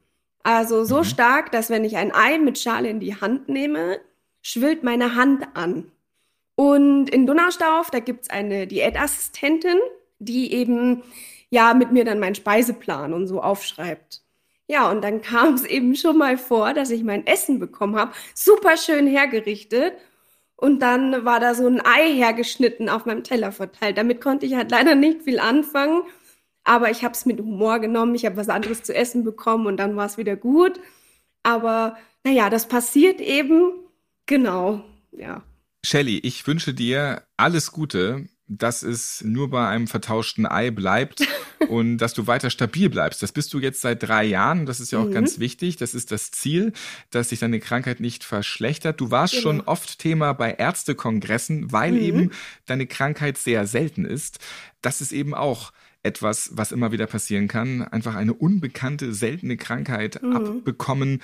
Also 0.43 0.85
so 0.85 0.99
mhm. 0.99 1.05
stark, 1.05 1.53
dass 1.53 1.71
wenn 1.71 1.85
ich 1.85 1.97
ein 1.97 2.15
Ei 2.15 2.39
mit 2.39 2.59
Schale 2.59 2.89
in 2.89 3.01
die 3.01 3.21
Hand 3.21 3.49
nehme, 3.49 4.01
schwillt 4.43 4.83
meine 4.83 5.15
Hand 5.15 5.47
an. 5.55 5.91
Und 6.57 7.09
in 7.11 7.27
Donaustauf, 7.27 7.91
da 7.91 8.01
gibt's 8.01 8.31
eine 8.31 8.67
Diätassistentin, 8.67 9.79
die 10.19 10.53
eben 10.53 11.03
ja 11.51 11.75
mit 11.75 11.93
mir 11.93 12.05
dann 12.05 12.21
meinen 12.21 12.35
Speiseplan 12.35 13.13
und 13.15 13.27
so 13.27 13.41
aufschreibt. 13.41 14.24
Ja, 14.67 14.91
und 14.91 15.03
dann 15.03 15.21
kam 15.21 15.55
es 15.55 15.65
eben 15.65 15.95
schon 15.95 16.17
mal 16.17 16.39
vor, 16.39 16.73
dass 16.73 16.91
ich 16.91 17.05
mein 17.05 17.27
Essen 17.27 17.59
bekommen 17.59 17.97
habe, 17.97 18.13
super 18.35 18.77
schön 18.77 19.07
hergerichtet. 19.07 19.95
Und 20.57 20.81
dann 20.81 21.25
war 21.25 21.41
da 21.41 21.55
so 21.55 21.67
ein 21.67 21.85
Ei 21.85 22.15
hergeschnitten 22.15 22.89
auf 22.89 23.05
meinem 23.07 23.25
Teller 23.25 23.53
verteilt. 23.53 23.99
Damit 23.99 24.21
konnte 24.21 24.47
ich 24.47 24.55
halt 24.55 24.71
leider 24.71 24.95
nicht 24.95 25.23
viel 25.23 25.39
anfangen. 25.39 26.03
Aber 26.65 26.91
ich 26.91 27.05
habe 27.05 27.13
es 27.13 27.27
mit 27.27 27.41
Humor 27.41 27.79
genommen. 27.81 28.15
Ich 28.15 28.25
habe 28.25 28.37
was 28.37 28.49
anderes 28.49 28.83
zu 28.83 28.95
essen 28.95 29.25
bekommen 29.25 29.67
und 29.67 29.77
dann 29.77 29.97
war 29.97 30.07
es 30.07 30.17
wieder 30.17 30.37
gut. 30.37 30.81
Aber 31.43 31.99
naja, 32.25 32.49
das 32.49 32.67
passiert 32.69 33.21
eben. 33.21 33.73
Genau, 34.27 34.83
ja. 35.13 35.43
Shelly, 35.85 36.19
ich 36.19 36.47
wünsche 36.47 36.73
dir 36.73 37.23
alles 37.37 37.71
Gute 37.71 38.27
dass 38.47 38.83
es 38.83 39.23
nur 39.25 39.49
bei 39.49 39.67
einem 39.67 39.87
vertauschten 39.87 40.47
Ei 40.47 40.71
bleibt 40.71 41.27
und 41.69 41.99
dass 41.99 42.13
du 42.13 42.27
weiter 42.27 42.51
stabil 42.51 42.91
bleibst. 42.91 43.23
Das 43.23 43.33
bist 43.33 43.53
du 43.55 43.59
jetzt 43.59 43.81
seit 43.81 44.03
drei 44.03 44.25
Jahren. 44.25 44.67
Das 44.67 44.81
ist 44.81 44.93
ja 44.93 44.99
auch 44.99 45.07
mhm. 45.07 45.13
ganz 45.13 45.39
wichtig. 45.39 45.77
Das 45.77 45.95
ist 45.95 46.13
das 46.13 46.31
Ziel, 46.31 46.73
dass 47.11 47.31
sich 47.31 47.39
deine 47.39 47.61
Krankheit 47.61 48.01
nicht 48.01 48.25
verschlechtert. 48.25 49.01
Du 49.01 49.11
warst 49.11 49.33
genau. 49.35 49.43
schon 49.43 49.61
oft 49.63 49.99
Thema 49.99 50.33
bei 50.35 50.53
Ärztekongressen, 50.53 51.73
weil 51.73 51.93
mhm. 51.93 51.99
eben 51.99 52.31
deine 52.67 52.87
Krankheit 52.87 53.39
sehr 53.39 53.67
selten 53.67 54.05
ist. 54.05 54.39
Das 54.83 55.01
ist 55.01 55.13
eben 55.13 55.35
auch 55.35 55.73
etwas, 56.03 56.51
was 56.53 56.71
immer 56.71 56.93
wieder 56.93 57.07
passieren 57.07 57.49
kann. 57.49 57.83
Einfach 57.83 58.15
eine 58.15 58.35
unbekannte, 58.35 59.15
seltene 59.15 59.57
Krankheit 59.57 60.23
mhm. 60.23 60.37
abbekommen 60.37 61.23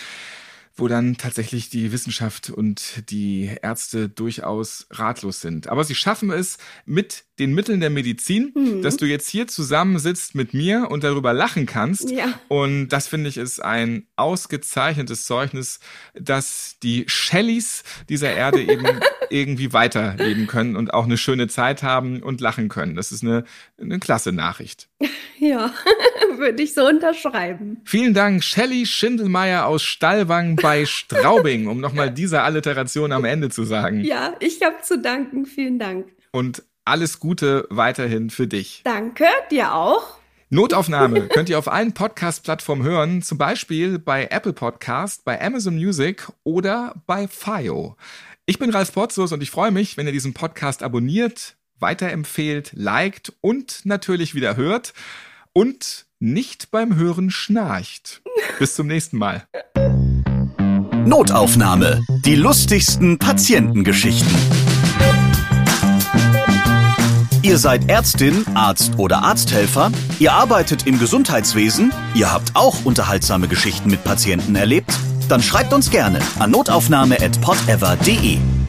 wo 0.80 0.88
dann 0.88 1.16
tatsächlich 1.16 1.70
die 1.70 1.92
Wissenschaft 1.92 2.50
und 2.50 3.10
die 3.10 3.50
Ärzte 3.62 4.08
durchaus 4.08 4.86
ratlos 4.90 5.40
sind. 5.40 5.68
Aber 5.68 5.84
sie 5.84 5.94
schaffen 5.94 6.30
es 6.30 6.58
mit 6.86 7.24
den 7.38 7.54
Mitteln 7.54 7.80
der 7.80 7.90
Medizin, 7.90 8.52
mhm. 8.54 8.82
dass 8.82 8.96
du 8.96 9.06
jetzt 9.06 9.28
hier 9.28 9.46
zusammensitzt 9.46 10.34
mit 10.34 10.54
mir 10.54 10.88
und 10.90 11.04
darüber 11.04 11.32
lachen 11.32 11.66
kannst. 11.66 12.10
Ja. 12.10 12.38
Und 12.48 12.88
das 12.88 13.08
finde 13.08 13.28
ich 13.28 13.36
ist 13.36 13.60
ein 13.60 14.06
ausgezeichnetes 14.16 15.24
Zeugnis, 15.24 15.80
dass 16.14 16.76
die 16.82 17.04
Shellys 17.08 17.82
dieser 18.08 18.32
Erde 18.32 18.62
eben 18.62 18.86
irgendwie 19.30 19.72
weiterleben 19.72 20.46
können 20.46 20.76
und 20.76 20.92
auch 20.92 21.04
eine 21.04 21.16
schöne 21.16 21.48
Zeit 21.48 21.82
haben 21.82 22.22
und 22.22 22.40
lachen 22.40 22.68
können. 22.68 22.94
Das 22.94 23.12
ist 23.12 23.22
eine, 23.22 23.44
eine 23.80 23.98
klasse 23.98 24.32
Nachricht. 24.32 24.88
Ja, 25.40 25.72
würde 26.36 26.62
ich 26.62 26.74
so 26.74 26.86
unterschreiben. 26.86 27.80
Vielen 27.84 28.12
Dank, 28.12 28.44
Shelly 28.44 28.84
Schindelmeier 28.84 29.64
aus 29.64 29.82
Stallwang 29.82 30.56
bei 30.70 30.86
Straubing, 30.86 31.66
um 31.66 31.80
nochmal 31.80 32.12
diese 32.12 32.42
Alliteration 32.42 33.10
am 33.10 33.24
Ende 33.24 33.48
zu 33.50 33.64
sagen. 33.64 34.04
Ja, 34.04 34.36
ich 34.38 34.62
habe 34.62 34.76
zu 34.82 35.02
danken. 35.02 35.44
Vielen 35.44 35.80
Dank. 35.80 36.06
Und 36.30 36.62
alles 36.84 37.18
Gute 37.18 37.66
weiterhin 37.70 38.30
für 38.30 38.46
dich. 38.46 38.82
Danke, 38.84 39.24
dir 39.50 39.74
auch. 39.74 40.18
Notaufnahme 40.48 41.26
könnt 41.34 41.48
ihr 41.48 41.58
auf 41.58 41.66
allen 41.66 41.92
Podcast-Plattformen 41.92 42.84
hören, 42.84 43.20
zum 43.20 43.36
Beispiel 43.36 43.98
bei 43.98 44.28
Apple 44.30 44.52
Podcast, 44.52 45.24
bei 45.24 45.44
Amazon 45.44 45.74
Music 45.74 46.28
oder 46.44 46.94
bei 47.04 47.26
FIO. 47.26 47.96
Ich 48.46 48.60
bin 48.60 48.70
Ralf 48.70 48.92
Potzus 48.92 49.32
und 49.32 49.42
ich 49.42 49.50
freue 49.50 49.72
mich, 49.72 49.96
wenn 49.96 50.06
ihr 50.06 50.12
diesen 50.12 50.34
Podcast 50.34 50.84
abonniert, 50.84 51.56
weiterempfehlt, 51.80 52.70
liked 52.74 53.32
und 53.40 53.84
natürlich 53.86 54.36
wieder 54.36 54.54
hört 54.54 54.94
und 55.52 56.06
nicht 56.20 56.70
beim 56.70 56.94
Hören 56.94 57.30
schnarcht. 57.30 58.22
Bis 58.60 58.76
zum 58.76 58.86
nächsten 58.86 59.18
Mal. 59.18 59.48
Notaufnahme. 61.04 62.02
Die 62.24 62.34
lustigsten 62.34 63.18
Patientengeschichten. 63.18 64.34
Ihr 67.42 67.58
seid 67.58 67.88
Ärztin, 67.88 68.44
Arzt 68.54 68.92
oder 68.98 69.22
Arzthelfer, 69.22 69.90
ihr 70.18 70.32
arbeitet 70.32 70.86
im 70.86 70.98
Gesundheitswesen, 70.98 71.92
ihr 72.14 72.30
habt 72.30 72.54
auch 72.54 72.84
unterhaltsame 72.84 73.48
Geschichten 73.48 73.90
mit 73.90 74.04
Patienten 74.04 74.54
erlebt, 74.54 74.92
dann 75.28 75.42
schreibt 75.42 75.72
uns 75.72 75.90
gerne 75.90 76.18
an 76.38 76.50
notaufnahme.podever.de. 76.50 78.59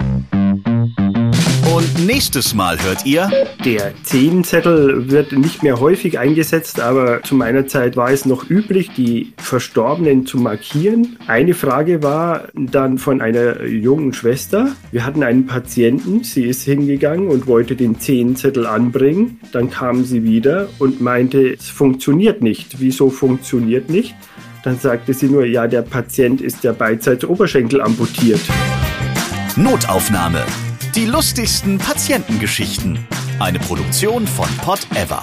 Und 1.74 2.06
nächstes 2.06 2.54
Mal 2.54 2.78
hört 2.84 3.06
ihr. 3.06 3.32
Der 3.64 3.94
Zehnzettel 4.04 5.10
wird 5.10 5.32
nicht 5.32 5.64
mehr 5.64 5.80
häufig 5.80 6.20
eingesetzt, 6.20 6.82
aber 6.82 7.24
zu 7.24 7.34
meiner 7.34 7.66
Zeit 7.66 7.96
war 7.96 8.12
es 8.12 8.26
noch 8.26 8.50
üblich, 8.50 8.90
die 8.98 9.32
Verstorbenen 9.38 10.26
zu 10.26 10.38
markieren. 10.38 11.18
Eine 11.28 11.54
Frage 11.54 12.04
war 12.04 12.50
dann 12.54 12.98
von 12.98 13.22
einer 13.22 13.64
jungen 13.64 14.12
Schwester. 14.12 14.76
Wir 14.92 15.06
hatten 15.06 15.24
einen 15.24 15.46
Patienten, 15.46 16.26
sie 16.26 16.44
ist 16.44 16.64
hingegangen 16.64 17.30
und 17.30 17.48
wollte 17.48 17.78
den 17.78 18.02
Zehnzettel 18.02 18.68
anbringen. 18.68 19.40
Dann 19.54 19.70
kam 19.70 20.04
sie 20.04 20.26
wieder 20.26 20.68
und 20.78 21.00
meinte, 21.00 21.54
es 21.54 21.70
funktioniert 21.70 22.42
nicht. 22.42 22.82
Wieso 22.82 23.10
funktioniert 23.10 23.90
nicht? 23.90 24.14
Dann 24.66 24.78
sagte 24.78 25.14
sie 25.14 25.28
nur, 25.28 25.46
ja, 25.46 25.68
der 25.68 25.84
Patient 25.84 26.42
ist 26.42 26.66
der 26.66 26.74
beidseits 26.74 27.24
Oberschenkel 27.24 27.80
amputiert. 27.80 28.42
Notaufnahme 29.56 30.44
die 30.96 31.06
lustigsten 31.06 31.78
Patientengeschichten. 31.78 33.08
Eine 33.40 33.60
Produktion 33.60 34.28
von 34.28 34.48
Pot 34.58 34.86
Ever. 34.96 35.22